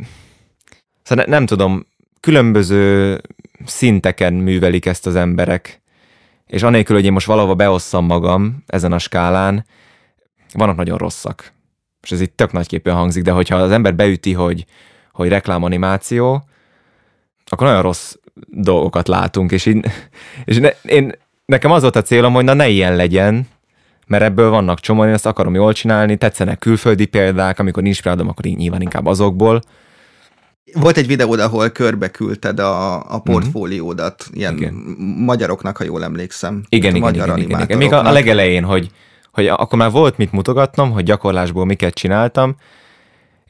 szóval 1.03 1.25
nem 1.29 1.47
tudom, 1.47 1.87
különböző 2.21 3.21
szinteken 3.65 4.33
művelik 4.33 4.87
ezt 4.87 5.07
az 5.07 5.15
emberek, 5.15 5.83
és 6.47 6.63
anélkül, 6.63 6.97
hogy 6.97 7.05
én 7.05 7.13
most 7.13 7.27
valahova 7.27 7.55
beosszam 7.55 8.05
magam 8.05 8.63
ezen 8.67 8.93
a 8.93 8.99
skálán, 8.99 9.67
vannak 10.53 10.77
nagyon 10.77 10.99
rosszak. 10.99 11.53
És 12.03 12.11
ez 12.11 12.21
itt 12.21 12.37
tök 12.37 12.53
nagyképpen 12.53 12.95
hangzik, 12.95 13.23
de 13.23 13.31
hogyha 13.31 13.57
az 13.57 13.71
ember 13.71 13.95
beüti, 13.95 14.33
hogy, 14.33 14.65
hogy 15.13 15.29
reklámanimáció, 15.29 16.45
akkor 17.45 17.67
nagyon 17.67 17.83
rossz 17.83 18.15
dolgokat 18.47 19.09
látunk, 19.09 19.53
és, 19.53 19.67
én, 19.67 19.85
és 20.45 20.59
ne, 20.59 20.69
én 20.83 21.15
nekem 21.51 21.71
az 21.71 21.83
volt 21.83 21.97
a 21.97 22.03
célom, 22.03 22.33
hogy 22.33 22.45
na 22.45 22.55
ne 22.55 22.69
ilyen 22.69 22.97
legyen, 22.97 23.49
mert 24.07 24.23
ebből 24.23 24.51
vannak 24.51 24.81
csomó, 24.81 25.05
én 25.05 25.13
ezt 25.13 25.27
akarom 25.27 25.55
jól 25.55 25.73
csinálni, 25.73 26.17
tetszenek 26.17 26.59
külföldi 26.59 27.07
példák, 27.07 27.59
amikor 27.59 27.83
nincs 27.83 28.03
példám, 28.03 28.29
akkor 28.29 28.45
nyilván 28.45 28.81
inkább 28.81 29.07
azokból. 29.07 29.61
Volt 30.73 30.97
egy 30.97 31.07
videód, 31.07 31.41
ahol 31.41 31.69
körbe 31.69 32.09
küldted 32.09 32.59
a, 32.59 32.95
a 32.95 33.17
mhm. 33.17 33.23
portfóliódat, 33.23 34.27
ilyen 34.33 34.57
igen. 34.57 34.75
magyaroknak, 35.17 35.77
ha 35.77 35.85
jól 35.85 36.05
emlékszem. 36.05 36.63
Igen, 36.69 36.95
igen, 36.95 37.01
magyar 37.01 37.27
igen, 37.27 37.39
igen, 37.39 37.61
igen. 37.61 37.79
Még 37.79 37.93
a, 37.93 38.07
a 38.07 38.13
legelején, 38.13 38.65
hogy, 38.65 38.91
hogy 39.33 39.47
akkor 39.47 39.79
már 39.79 39.91
volt 39.91 40.17
mit 40.17 40.33
mutogatnom, 40.33 40.91
hogy 40.91 41.05
gyakorlásból 41.05 41.65
miket 41.65 41.95
csináltam, 41.95 42.57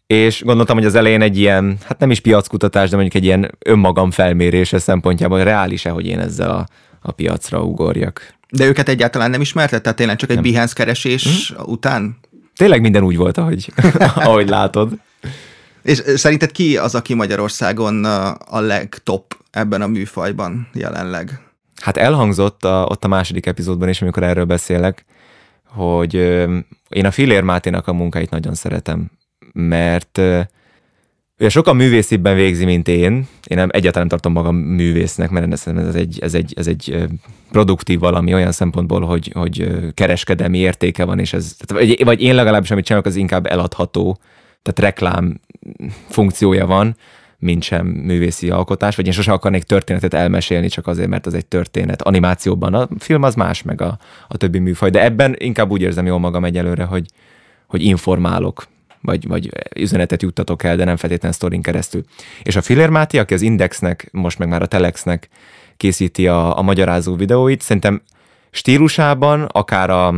és 0.07 0.43
gondoltam, 0.43 0.77
hogy 0.77 0.87
az 0.87 0.95
elején 0.95 1.23
egy 1.23 1.39
ilyen, 1.39 1.77
hát 1.85 1.99
nem 1.99 2.11
is 2.11 2.21
piackutatás, 2.21 2.91
de 2.91 2.97
mondjuk 2.97 3.17
egy 3.17 3.25
ilyen 3.25 3.51
önmagam 3.59 4.11
felmérése 4.11 4.79
szempontjából 4.79 5.45
reális-e, 5.45 5.91
hogy 5.91 6.07
én 6.07 6.19
ezzel 6.19 6.51
a 6.51 6.67
a 7.01 7.13
piacra 7.13 7.63
ugorjak. 7.63 8.35
De 8.51 8.65
őket 8.65 8.89
egyáltalán 8.89 9.31
nem 9.31 9.41
ismerted? 9.41 9.83
Tehát 9.83 9.99
tényleg 9.99 10.17
csak 10.17 10.31
egy 10.31 10.41
Behance 10.41 10.75
keresés 10.75 11.53
mm. 11.53 11.63
után? 11.65 12.19
Tényleg 12.57 12.81
minden 12.81 13.03
úgy 13.03 13.17
volt, 13.17 13.39
ahogy, 13.39 13.73
ahogy 14.15 14.49
látod. 14.49 14.93
És 15.83 16.03
szerinted 16.15 16.53
ki 16.53 16.77
az, 16.77 16.95
aki 16.95 17.15
Magyarországon 17.15 18.05
a 18.05 18.61
legtop 18.61 19.37
ebben 19.51 19.83
a 19.83 19.87
műfajban 19.87 20.69
jelenleg? 20.73 21.41
Hát 21.83 21.97
elhangzott 21.97 22.65
a, 22.65 22.87
ott 22.89 23.05
a 23.05 23.09
második 23.09 23.47
epizódban 23.47 23.89
is, 23.89 24.03
amikor 24.03 24.23
erről 24.23 24.45
beszélek, 24.45 25.05
hogy 25.67 26.15
én 26.89 27.07
a 27.07 27.11
Filér 27.11 27.43
Máténak 27.43 27.87
a 27.87 27.93
munkáit 27.93 28.31
nagyon 28.31 28.55
szeretem, 28.55 29.11
mert 29.53 30.21
Ugye 31.41 31.49
sokan 31.49 31.77
művészibben 31.77 32.35
végzi, 32.35 32.65
mint 32.65 32.89
én. 32.89 33.13
Én 33.47 33.57
nem, 33.57 33.69
egyáltalán 33.73 34.07
nem 34.09 34.09
tartom 34.09 34.33
magam 34.33 34.57
művésznek, 34.57 35.31
mert 35.31 35.53
ez 35.67 35.95
egy, 35.95 36.19
ez 36.21 36.35
egy, 36.35 36.55
ez 36.57 36.67
egy 36.67 37.05
produktív 37.51 37.99
valami 37.99 38.35
olyan 38.35 38.53
szempontból, 38.53 39.01
hogy, 39.01 39.31
hogy 39.35 39.69
kereskedelmi 39.95 40.59
értéke 40.59 41.05
van, 41.05 41.19
és 41.19 41.33
ez, 41.33 41.57
vagy, 41.99 42.21
én 42.21 42.35
legalábbis, 42.35 42.71
amit 42.71 42.85
csinálok, 42.85 43.07
az 43.07 43.17
inkább 43.17 43.47
eladható, 43.47 44.19
tehát 44.63 44.93
reklám 44.93 45.41
funkciója 46.09 46.67
van, 46.67 46.97
mint 47.39 47.63
sem 47.63 47.87
művészi 47.87 48.51
alkotás, 48.51 48.97
vagy 48.97 49.07
én 49.07 49.13
sosem 49.13 49.35
akarnék 49.35 49.63
történetet 49.63 50.15
elmesélni, 50.15 50.69
csak 50.69 50.87
azért, 50.87 51.09
mert 51.09 51.27
az 51.27 51.35
egy 51.35 51.47
történet. 51.47 52.03
Animációban 52.03 52.75
a 52.75 52.89
film 52.99 53.23
az 53.23 53.35
más, 53.35 53.63
meg 53.63 53.81
a, 53.81 53.99
a 54.29 54.37
többi 54.37 54.59
műfaj, 54.59 54.91
de 54.91 55.05
ebben 55.05 55.35
inkább 55.39 55.71
úgy 55.71 55.83
érzem 55.83 56.07
jól 56.07 56.19
magam 56.19 56.45
egyelőre, 56.45 56.85
hogy, 56.85 57.07
hogy 57.67 57.83
informálok 57.83 58.67
vagy, 59.01 59.27
vagy 59.27 59.51
üzenetet 59.77 60.23
juttatok 60.23 60.63
el, 60.63 60.77
de 60.77 60.85
nem 60.85 60.97
feltétlenül 60.97 61.37
sztorin 61.37 61.63
keresztül. 61.63 62.05
És 62.43 62.57
a 62.57 62.63
Filler 62.63 62.91
Máté, 62.91 63.19
aki 63.19 63.35
az 63.35 63.43
Indexnek, 63.43 64.09
most 64.13 64.39
meg 64.39 64.49
már 64.49 64.63
a 64.63 64.67
Telexnek 64.67 65.29
készíti 65.77 66.27
a, 66.27 66.59
a 66.59 66.63
magyarázó 66.63 67.15
videóit, 67.15 67.61
szerintem 67.61 68.03
stílusában, 68.51 69.43
akár 69.43 69.91
a, 69.91 70.11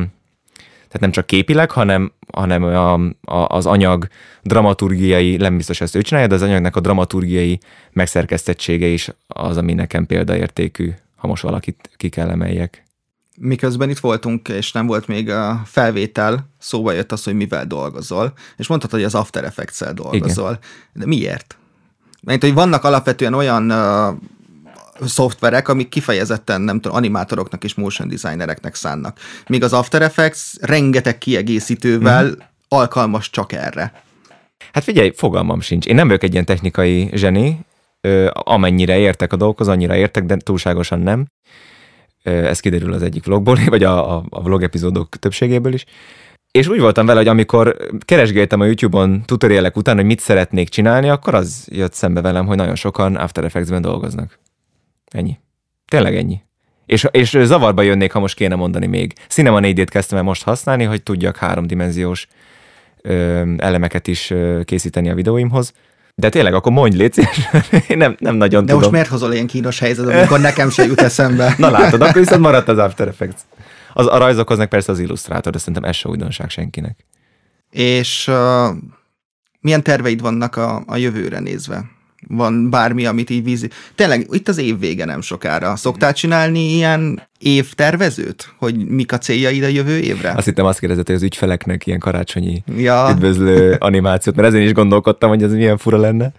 tehát 0.92 1.00
nem 1.00 1.10
csak 1.10 1.26
képileg, 1.26 1.70
hanem, 1.70 2.12
hanem 2.32 2.62
a, 2.62 2.92
a, 2.92 3.46
az 3.48 3.66
anyag 3.66 4.06
dramaturgiai, 4.42 5.36
nem 5.36 5.56
biztos 5.56 5.80
ezt 5.80 5.94
ő 5.94 6.02
csinálja, 6.02 6.28
de 6.28 6.34
az 6.34 6.42
anyagnak 6.42 6.76
a 6.76 6.80
dramaturgiai 6.80 7.58
megszerkesztettsége 7.92 8.86
is 8.86 9.10
az, 9.26 9.56
ami 9.56 9.72
nekem 9.72 10.06
példaértékű, 10.06 10.90
ha 11.16 11.26
most 11.26 11.42
valakit 11.42 11.90
ki 11.96 12.08
kell 12.08 12.30
emeljek 12.30 12.84
miközben 13.38 13.90
itt 13.90 13.98
voltunk, 13.98 14.48
és 14.48 14.72
nem 14.72 14.86
volt 14.86 15.06
még 15.06 15.30
a 15.30 15.62
felvétel, 15.64 16.48
szóba 16.58 16.92
jött 16.92 17.12
az, 17.12 17.24
hogy 17.24 17.34
mivel 17.34 17.66
dolgozol, 17.66 18.32
és 18.56 18.66
mondtad, 18.66 18.90
hogy 18.90 19.04
az 19.04 19.14
After 19.14 19.44
Effects-el 19.44 19.94
dolgozol. 19.94 20.50
Igen. 20.50 20.60
De 20.92 21.06
miért? 21.06 21.56
Mert 22.22 22.42
hogy 22.42 22.54
vannak 22.54 22.84
alapvetően 22.84 23.34
olyan 23.34 23.70
uh, 23.70 24.16
szoftverek, 25.08 25.68
amik 25.68 25.88
kifejezetten, 25.88 26.60
nem 26.60 26.80
tudom, 26.80 26.96
animátoroknak 26.96 27.64
és 27.64 27.74
motion 27.74 28.08
designereknek 28.08 28.74
szánnak. 28.74 29.18
Míg 29.46 29.62
az 29.62 29.72
After 29.72 30.02
Effects 30.02 30.54
rengeteg 30.60 31.18
kiegészítővel 31.18 32.24
mm-hmm. 32.24 32.32
alkalmas 32.68 33.30
csak 33.30 33.52
erre. 33.52 34.02
Hát 34.72 34.84
figyelj, 34.84 35.12
fogalmam 35.16 35.60
sincs. 35.60 35.86
Én 35.86 35.94
nem 35.94 36.06
vagyok 36.06 36.22
egy 36.22 36.32
ilyen 36.32 36.44
technikai 36.44 37.10
zseni, 37.12 37.60
amennyire 38.32 38.98
értek 38.98 39.32
a 39.32 39.36
dolgokhoz, 39.36 39.68
annyira 39.68 39.96
értek, 39.96 40.24
de 40.24 40.36
túlságosan 40.36 41.00
nem 41.00 41.26
ez 42.22 42.60
kiderül 42.60 42.92
az 42.92 43.02
egyik 43.02 43.24
vlogból, 43.24 43.58
vagy 43.66 43.84
a, 43.84 44.16
a, 44.16 44.24
a 44.30 44.42
vlog 44.42 44.62
epizódok 44.62 45.08
többségéből 45.08 45.72
is. 45.72 45.84
És 46.50 46.68
úgy 46.68 46.80
voltam 46.80 47.06
vele, 47.06 47.18
hogy 47.18 47.28
amikor 47.28 47.76
keresgéltem 47.98 48.60
a 48.60 48.64
YouTube-on 48.64 49.22
tutorialek 49.24 49.76
után, 49.76 49.96
hogy 49.96 50.04
mit 50.04 50.20
szeretnék 50.20 50.68
csinálni, 50.68 51.08
akkor 51.08 51.34
az 51.34 51.66
jött 51.70 51.92
szembe 51.92 52.20
velem, 52.20 52.46
hogy 52.46 52.56
nagyon 52.56 52.74
sokan 52.74 53.16
After 53.16 53.44
Effects-ben 53.44 53.82
dolgoznak. 53.82 54.38
Ennyi. 55.10 55.38
Tényleg 55.84 56.16
ennyi. 56.16 56.40
És, 56.86 57.06
és 57.10 57.38
zavarba 57.42 57.82
jönnék, 57.82 58.12
ha 58.12 58.20
most 58.20 58.36
kéne 58.36 58.54
mondani 58.54 58.86
még. 58.86 59.12
Cinema 59.28 59.58
4D-t 59.62 59.86
kezdtem 59.90 60.18
el 60.18 60.24
most 60.24 60.42
használni, 60.42 60.84
hogy 60.84 61.02
tudjak 61.02 61.36
háromdimenziós 61.36 62.26
ö, 63.02 63.42
elemeket 63.56 64.06
is 64.06 64.30
ö, 64.30 64.60
készíteni 64.64 65.10
a 65.10 65.14
videóimhoz. 65.14 65.72
De 66.22 66.28
tényleg, 66.28 66.54
akkor 66.54 66.72
mondj, 66.72 66.96
légy 66.96 67.18
Én 67.88 67.96
nem, 67.96 68.16
nem 68.18 68.34
nagyon 68.34 68.60
De 68.60 68.66
tudom. 68.66 68.78
most 68.78 68.90
miért 68.90 69.08
hozol 69.08 69.32
ilyen 69.32 69.46
kínos 69.46 69.78
helyzet, 69.78 70.06
amikor 70.06 70.40
nekem 70.40 70.70
se 70.70 70.84
jut 70.84 71.00
eszembe? 71.00 71.54
Na 71.58 71.70
látod, 71.70 72.00
akkor 72.00 72.20
viszont 72.22 72.40
maradt 72.40 72.68
az 72.68 72.78
After 72.86 73.08
Effects. 73.08 73.40
Az, 73.94 74.06
a 74.06 74.18
rajzokhoz 74.18 74.68
persze 74.68 74.92
az 74.92 74.98
illusztrátor, 74.98 75.52
de 75.52 75.58
szerintem 75.58 75.84
ez 75.84 75.96
se 75.96 76.08
újdonság 76.08 76.50
senkinek. 76.50 77.06
És 77.70 78.28
uh, 78.28 78.76
milyen 79.60 79.82
terveid 79.82 80.20
vannak 80.20 80.56
a, 80.56 80.82
a 80.86 80.96
jövőre 80.96 81.40
nézve? 81.40 81.84
Van 82.28 82.70
bármi, 82.70 83.06
amit 83.06 83.30
így 83.30 83.44
vízi. 83.44 83.68
Tényleg, 83.94 84.26
itt 84.30 84.48
az 84.48 84.58
év 84.58 84.78
vége 84.78 85.04
nem 85.04 85.20
sokára. 85.20 85.76
Szoktál 85.76 86.12
csinálni 86.12 86.74
ilyen 86.74 87.28
évtervezőt? 87.38 88.54
Hogy 88.58 88.86
mik 88.86 89.12
a 89.12 89.18
céljaid 89.18 89.62
a 89.62 89.66
jövő 89.66 89.98
évre? 89.98 90.30
Azt 90.30 90.46
hittem 90.46 90.64
azt 90.64 90.78
kérdezett, 90.78 91.06
hogy 91.06 91.14
az 91.14 91.22
ügyfeleknek 91.22 91.86
ilyen 91.86 91.98
karácsonyi 91.98 92.62
ja. 92.76 93.08
üdvözlő 93.10 93.76
animációt, 93.78 94.36
mert 94.36 94.48
ezen 94.48 94.60
is 94.60 94.72
gondolkodtam, 94.72 95.28
hogy 95.28 95.42
ez 95.42 95.52
milyen 95.52 95.78
fura 95.78 95.98
lenne. 95.98 96.32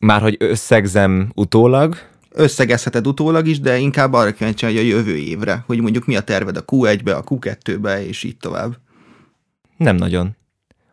Már 0.00 0.20
hogy 0.20 0.36
összegzem 0.38 1.30
utólag, 1.34 1.96
összegezheted 2.36 3.06
utólag 3.06 3.46
is, 3.46 3.60
de 3.60 3.78
inkább 3.78 4.12
arra 4.12 4.32
kíváncsi, 4.32 4.66
hogy 4.66 4.76
a 4.76 4.80
jövő 4.80 5.16
évre, 5.16 5.62
hogy 5.66 5.80
mondjuk 5.80 6.06
mi 6.06 6.16
a 6.16 6.20
terved 6.20 6.56
a 6.56 6.64
Q1-be, 6.64 7.14
a 7.14 7.24
Q2-be, 7.24 8.06
és 8.06 8.22
így 8.22 8.36
tovább. 8.36 8.76
Nem 9.76 9.96
nagyon. 9.96 10.36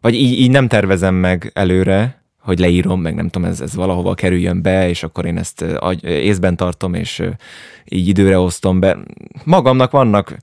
vagy 0.02 0.14
így, 0.14 0.40
így 0.40 0.50
nem 0.50 0.68
tervezem 0.68 1.16
meg 1.16 1.52
előre, 1.54 2.23
hogy 2.44 2.60
leírom, 2.60 3.02
meg 3.02 3.16
nem 3.16 3.30
tudom, 3.30 3.48
ez, 3.48 3.62
ez 3.62 3.76
valahova 3.76 4.14
kerüljön 4.14 4.62
be, 4.62 4.90
és 4.90 5.04
akkor 5.04 5.26
én 5.26 5.38
ezt 5.38 5.66
észben 6.02 6.56
tartom, 6.56 6.94
és 6.94 7.24
így 7.86 8.08
időre 8.08 8.40
osztom 8.40 8.80
be. 8.80 8.98
Magamnak 9.44 9.92
vannak 9.92 10.38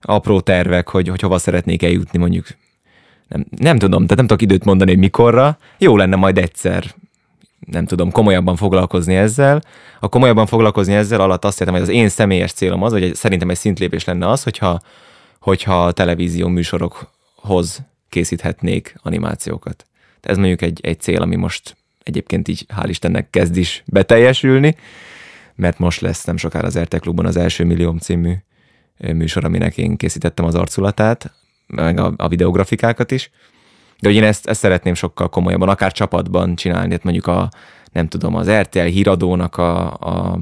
apró 0.00 0.40
tervek, 0.40 0.88
hogy, 0.88 1.08
hogy 1.08 1.20
hova 1.20 1.38
szeretnék 1.38 1.82
eljutni, 1.82 2.18
mondjuk 2.18 2.46
nem, 3.28 3.46
nem 3.56 3.78
tudom, 3.78 4.02
tehát 4.02 4.16
nem 4.16 4.26
tudok 4.26 4.42
időt 4.42 4.64
mondani, 4.64 4.90
hogy 4.90 5.00
mikorra. 5.00 5.58
Jó 5.78 5.96
lenne 5.96 6.16
majd 6.16 6.38
egyszer, 6.38 6.84
nem 7.66 7.86
tudom, 7.86 8.10
komolyabban 8.10 8.56
foglalkozni 8.56 9.14
ezzel. 9.14 9.62
A 10.00 10.08
komolyabban 10.08 10.46
foglalkozni 10.46 10.94
ezzel 10.94 11.20
alatt 11.20 11.44
azt 11.44 11.60
értem, 11.60 11.74
hogy 11.74 11.82
az 11.82 11.88
én 11.88 12.08
személyes 12.08 12.52
célom 12.52 12.82
az, 12.82 12.92
vagy 12.92 13.14
szerintem 13.14 13.50
egy 13.50 13.56
szintlépés 13.56 14.04
lenne 14.04 14.28
az, 14.28 14.42
hogyha, 14.42 14.80
hogyha 15.40 15.92
televízió 15.92 16.48
műsorokhoz 16.48 17.82
készíthetnék 18.08 18.94
animációkat. 19.02 19.86
Ez 20.22 20.36
mondjuk 20.36 20.62
egy, 20.62 20.80
egy 20.82 21.00
cél, 21.00 21.22
ami 21.22 21.36
most 21.36 21.76
egyébként 22.02 22.48
így 22.48 22.66
hál' 22.76 22.86
Istennek 22.88 23.30
kezd 23.30 23.56
is 23.56 23.82
beteljesülni, 23.86 24.76
mert 25.54 25.78
most 25.78 26.00
lesz 26.00 26.24
nem 26.24 26.36
sokára 26.36 26.66
az 26.66 26.78
RT 26.78 26.98
Klubban 27.00 27.26
az 27.26 27.36
első 27.36 27.64
millióm 27.64 27.98
című 27.98 28.34
műsor, 28.98 29.44
aminek 29.44 29.78
én 29.78 29.96
készítettem 29.96 30.44
az 30.44 30.54
arculatát, 30.54 31.32
meg 31.66 31.98
a, 31.98 32.12
a 32.16 32.28
videografikákat 32.28 33.10
is. 33.10 33.30
De 34.00 34.08
hogy 34.08 34.16
én 34.16 34.24
ezt, 34.24 34.46
ezt 34.46 34.60
szeretném 34.60 34.94
sokkal 34.94 35.28
komolyabban, 35.28 35.68
akár 35.68 35.92
csapatban 35.92 36.56
csinálni, 36.56 36.86
tehát 36.86 37.04
mondjuk 37.04 37.26
a, 37.26 37.50
nem 37.92 38.08
tudom, 38.08 38.34
az 38.34 38.50
RTL 38.50 38.78
híradónak 38.80 39.56
a, 39.56 39.92
a, 39.92 40.38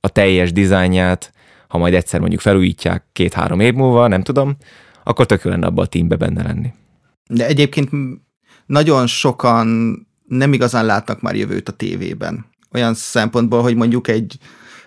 a 0.00 0.08
teljes 0.08 0.52
dizájnját, 0.52 1.32
ha 1.68 1.78
majd 1.78 1.94
egyszer 1.94 2.20
mondjuk 2.20 2.40
felújítják 2.40 3.04
két-három 3.12 3.60
év 3.60 3.74
múlva, 3.74 4.06
nem 4.06 4.22
tudom, 4.22 4.56
akkor 5.04 5.26
tök 5.26 5.42
lenne 5.42 5.66
abban 5.66 5.84
a 5.84 5.88
teambe 5.88 6.16
benne 6.16 6.42
lenni. 6.42 6.72
De 7.26 7.46
egyébként 7.46 7.90
nagyon 8.68 9.06
sokan 9.06 9.96
nem 10.26 10.52
igazán 10.52 10.86
látnak 10.86 11.20
már 11.20 11.36
jövőt 11.36 11.68
a 11.68 11.72
tévében. 11.72 12.46
Olyan 12.72 12.94
szempontból, 12.94 13.62
hogy 13.62 13.74
mondjuk 13.74 14.08
egy, 14.08 14.38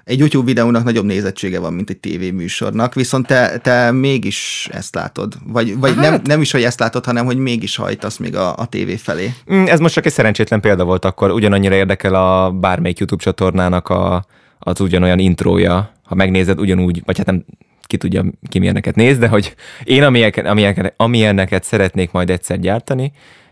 egy 0.03 0.19
YouTube 0.19 0.45
videónak 0.45 0.83
nagyobb 0.83 1.05
nézettsége 1.05 1.59
van, 1.59 1.73
mint 1.73 1.89
egy 1.89 1.97
tévéműsornak, 1.97 2.93
viszont 2.93 3.27
te, 3.27 3.57
te 3.57 3.91
mégis 3.91 4.69
ezt 4.71 4.95
látod. 4.95 5.33
Vagy, 5.45 5.77
vagy 5.79 5.95
hát. 5.95 6.09
nem, 6.09 6.21
nem 6.23 6.41
is, 6.41 6.51
hogy 6.51 6.63
ezt 6.63 6.79
látod, 6.79 7.05
hanem, 7.05 7.25
hogy 7.25 7.37
mégis 7.37 7.75
hajtasz 7.75 8.17
még 8.17 8.35
a, 8.35 8.55
a 8.57 8.65
tévé 8.65 8.95
felé. 8.95 9.33
Mm, 9.53 9.65
ez 9.65 9.79
most 9.79 9.93
csak 9.93 10.05
egy 10.05 10.13
szerencsétlen 10.13 10.61
példa 10.61 10.83
volt 10.83 11.05
akkor. 11.05 11.31
Ugyanannyira 11.31 11.75
érdekel 11.75 12.15
a 12.15 12.51
bármelyik 12.51 12.99
YouTube 12.99 13.23
csatornának 13.23 13.89
a, 13.89 14.25
az 14.59 14.79
ugyanolyan 14.79 15.19
intrója. 15.19 15.91
Ha 16.03 16.15
megnézed, 16.15 16.59
ugyanúgy, 16.59 17.01
vagy 17.05 17.17
hát 17.17 17.25
nem 17.25 17.45
ki 17.81 17.97
tudja, 17.97 18.25
ki 18.49 18.59
milyeneket 18.59 18.95
néz, 18.95 19.17
de 19.17 19.27
hogy 19.27 19.55
én 19.83 20.03
amilyeneket, 20.03 20.45
amilyeneket, 20.45 20.93
amilyeneket 20.97 21.63
szeretnék 21.63 22.11
majd 22.11 22.29
egyszer 22.29 22.59
gyártani, 22.59 23.11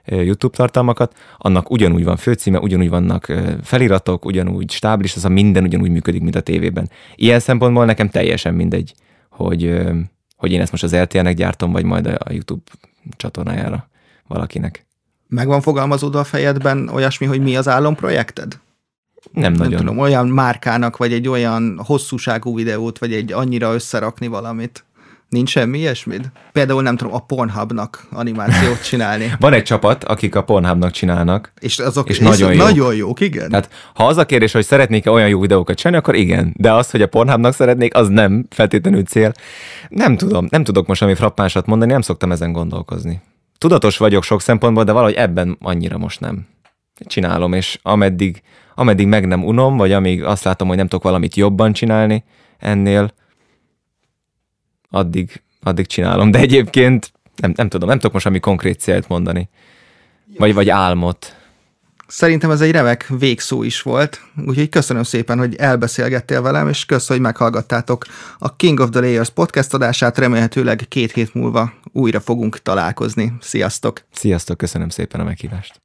YouTube 0.09 0.57
tartalmakat, 0.57 1.15
annak 1.37 1.71
ugyanúgy 1.71 2.03
van 2.03 2.17
főcíme, 2.17 2.59
ugyanúgy 2.59 2.89
vannak 2.89 3.33
feliratok, 3.63 4.25
ugyanúgy 4.25 4.71
stáblis, 4.71 5.15
az 5.15 5.25
a 5.25 5.29
minden 5.29 5.63
ugyanúgy 5.63 5.89
működik, 5.89 6.21
mint 6.21 6.35
a 6.35 6.41
tévében. 6.41 6.89
Ilyen 7.15 7.39
szempontból 7.39 7.85
nekem 7.85 8.09
teljesen 8.09 8.53
mindegy, 8.53 8.93
hogy, 9.29 9.81
hogy 10.35 10.51
én 10.51 10.61
ezt 10.61 10.71
most 10.71 10.83
az 10.83 10.95
RTL-nek 10.95 11.35
gyártom, 11.35 11.71
vagy 11.71 11.83
majd 11.83 12.05
a 12.05 12.31
YouTube 12.31 12.71
csatornájára 13.17 13.89
valakinek. 14.27 14.85
Meg 15.27 15.47
van 15.47 15.61
fogalmazódva 15.61 16.19
a 16.19 16.23
fejedben 16.23 16.89
olyasmi, 16.89 17.25
hogy 17.25 17.41
mi 17.41 17.55
az 17.55 17.67
álomprojekted? 17.67 18.59
Nem, 19.31 19.51
nem 19.51 19.61
nagyon. 19.61 19.79
tudom, 19.79 19.97
olyan 19.97 20.27
márkának, 20.27 20.97
vagy 20.97 21.13
egy 21.13 21.27
olyan 21.27 21.79
hosszúságú 21.85 22.55
videót, 22.55 22.97
vagy 22.97 23.13
egy 23.13 23.31
annyira 23.31 23.73
összerakni 23.73 24.27
valamit. 24.27 24.83
Nincs 25.29 25.49
semmi 25.49 25.77
ilyesmid? 25.77 26.31
Például 26.51 26.81
nem 26.81 26.95
tudom, 26.95 27.13
a 27.13 27.19
Pornhubnak 27.19 28.07
animációt 28.11 28.83
csinálni. 28.83 29.31
Van 29.39 29.53
egy 29.53 29.63
csapat, 29.63 30.03
akik 30.03 30.35
a 30.35 30.43
Pornhubnak 30.43 30.91
csinálnak. 30.91 31.53
És 31.59 31.79
azok 31.79 32.09
és 32.09 32.19
nagyon, 32.19 32.53
jók. 32.53 32.63
nagyon 32.63 32.95
jók, 32.95 33.19
igen. 33.19 33.49
Tehát 33.49 33.69
ha 33.93 34.07
az 34.07 34.17
a 34.17 34.25
kérdés, 34.25 34.51
hogy 34.51 34.65
szeretnék-e 34.65 35.11
olyan 35.11 35.27
jó 35.27 35.39
videókat 35.39 35.77
csinálni, 35.77 35.97
akkor 35.97 36.15
igen. 36.15 36.53
De 36.57 36.73
az, 36.73 36.91
hogy 36.91 37.01
a 37.01 37.07
Pornhubnak 37.07 37.53
szeretnék, 37.53 37.95
az 37.95 38.07
nem 38.07 38.45
feltétlenül 38.49 39.03
cél. 39.03 39.31
Nem 39.89 40.17
tudom, 40.17 40.47
nem 40.49 40.63
tudok 40.63 40.87
most 40.87 41.01
ami 41.01 41.15
frappánsat 41.15 41.65
mondani, 41.65 41.91
nem 41.91 42.01
szoktam 42.01 42.31
ezen 42.31 42.51
gondolkozni. 42.51 43.21
Tudatos 43.57 43.97
vagyok 43.97 44.23
sok 44.23 44.41
szempontból, 44.41 44.83
de 44.83 44.91
valahogy 44.91 45.13
ebben 45.15 45.57
annyira 45.61 45.97
most 45.97 46.19
nem. 46.19 46.47
Csinálom, 47.05 47.53
és 47.53 47.79
ameddig, 47.81 48.41
ameddig 48.75 49.07
meg 49.07 49.27
nem 49.27 49.45
unom, 49.45 49.77
vagy 49.77 49.91
amíg 49.91 50.23
azt 50.23 50.43
látom, 50.43 50.67
hogy 50.67 50.77
nem 50.77 50.87
tudok 50.87 51.03
valamit 51.03 51.35
jobban 51.35 51.73
csinálni 51.73 52.23
ennél, 52.57 53.11
addig, 54.89 55.41
addig 55.61 55.87
csinálom. 55.87 56.31
De 56.31 56.39
egyébként 56.39 57.11
nem, 57.35 57.53
nem 57.55 57.69
tudom, 57.69 57.89
nem 57.89 57.97
tudok 57.97 58.13
most 58.13 58.25
ami 58.25 58.39
konkrét 58.39 58.79
célt 58.79 59.07
mondani. 59.07 59.49
Vagy, 60.37 60.53
vagy 60.53 60.69
álmot. 60.69 61.33
Szerintem 62.07 62.51
ez 62.51 62.61
egy 62.61 62.71
remek 62.71 63.07
végszó 63.19 63.63
is 63.63 63.81
volt, 63.81 64.21
úgyhogy 64.45 64.69
köszönöm 64.69 65.03
szépen, 65.03 65.37
hogy 65.37 65.55
elbeszélgettél 65.55 66.41
velem, 66.41 66.67
és 66.67 66.85
köszönöm, 66.85 67.23
hogy 67.23 67.31
meghallgattátok 67.31 68.05
a 68.37 68.55
King 68.55 68.79
of 68.79 68.89
the 68.89 68.99
Layers 68.99 69.29
podcast 69.29 69.73
adását, 69.73 70.17
remélhetőleg 70.17 70.85
két 70.87 71.11
hét 71.11 71.33
múlva 71.33 71.73
újra 71.91 72.19
fogunk 72.19 72.61
találkozni. 72.61 73.33
Sziasztok! 73.39 74.05
Sziasztok, 74.11 74.57
köszönöm 74.57 74.89
szépen 74.89 75.19
a 75.19 75.23
meghívást! 75.23 75.81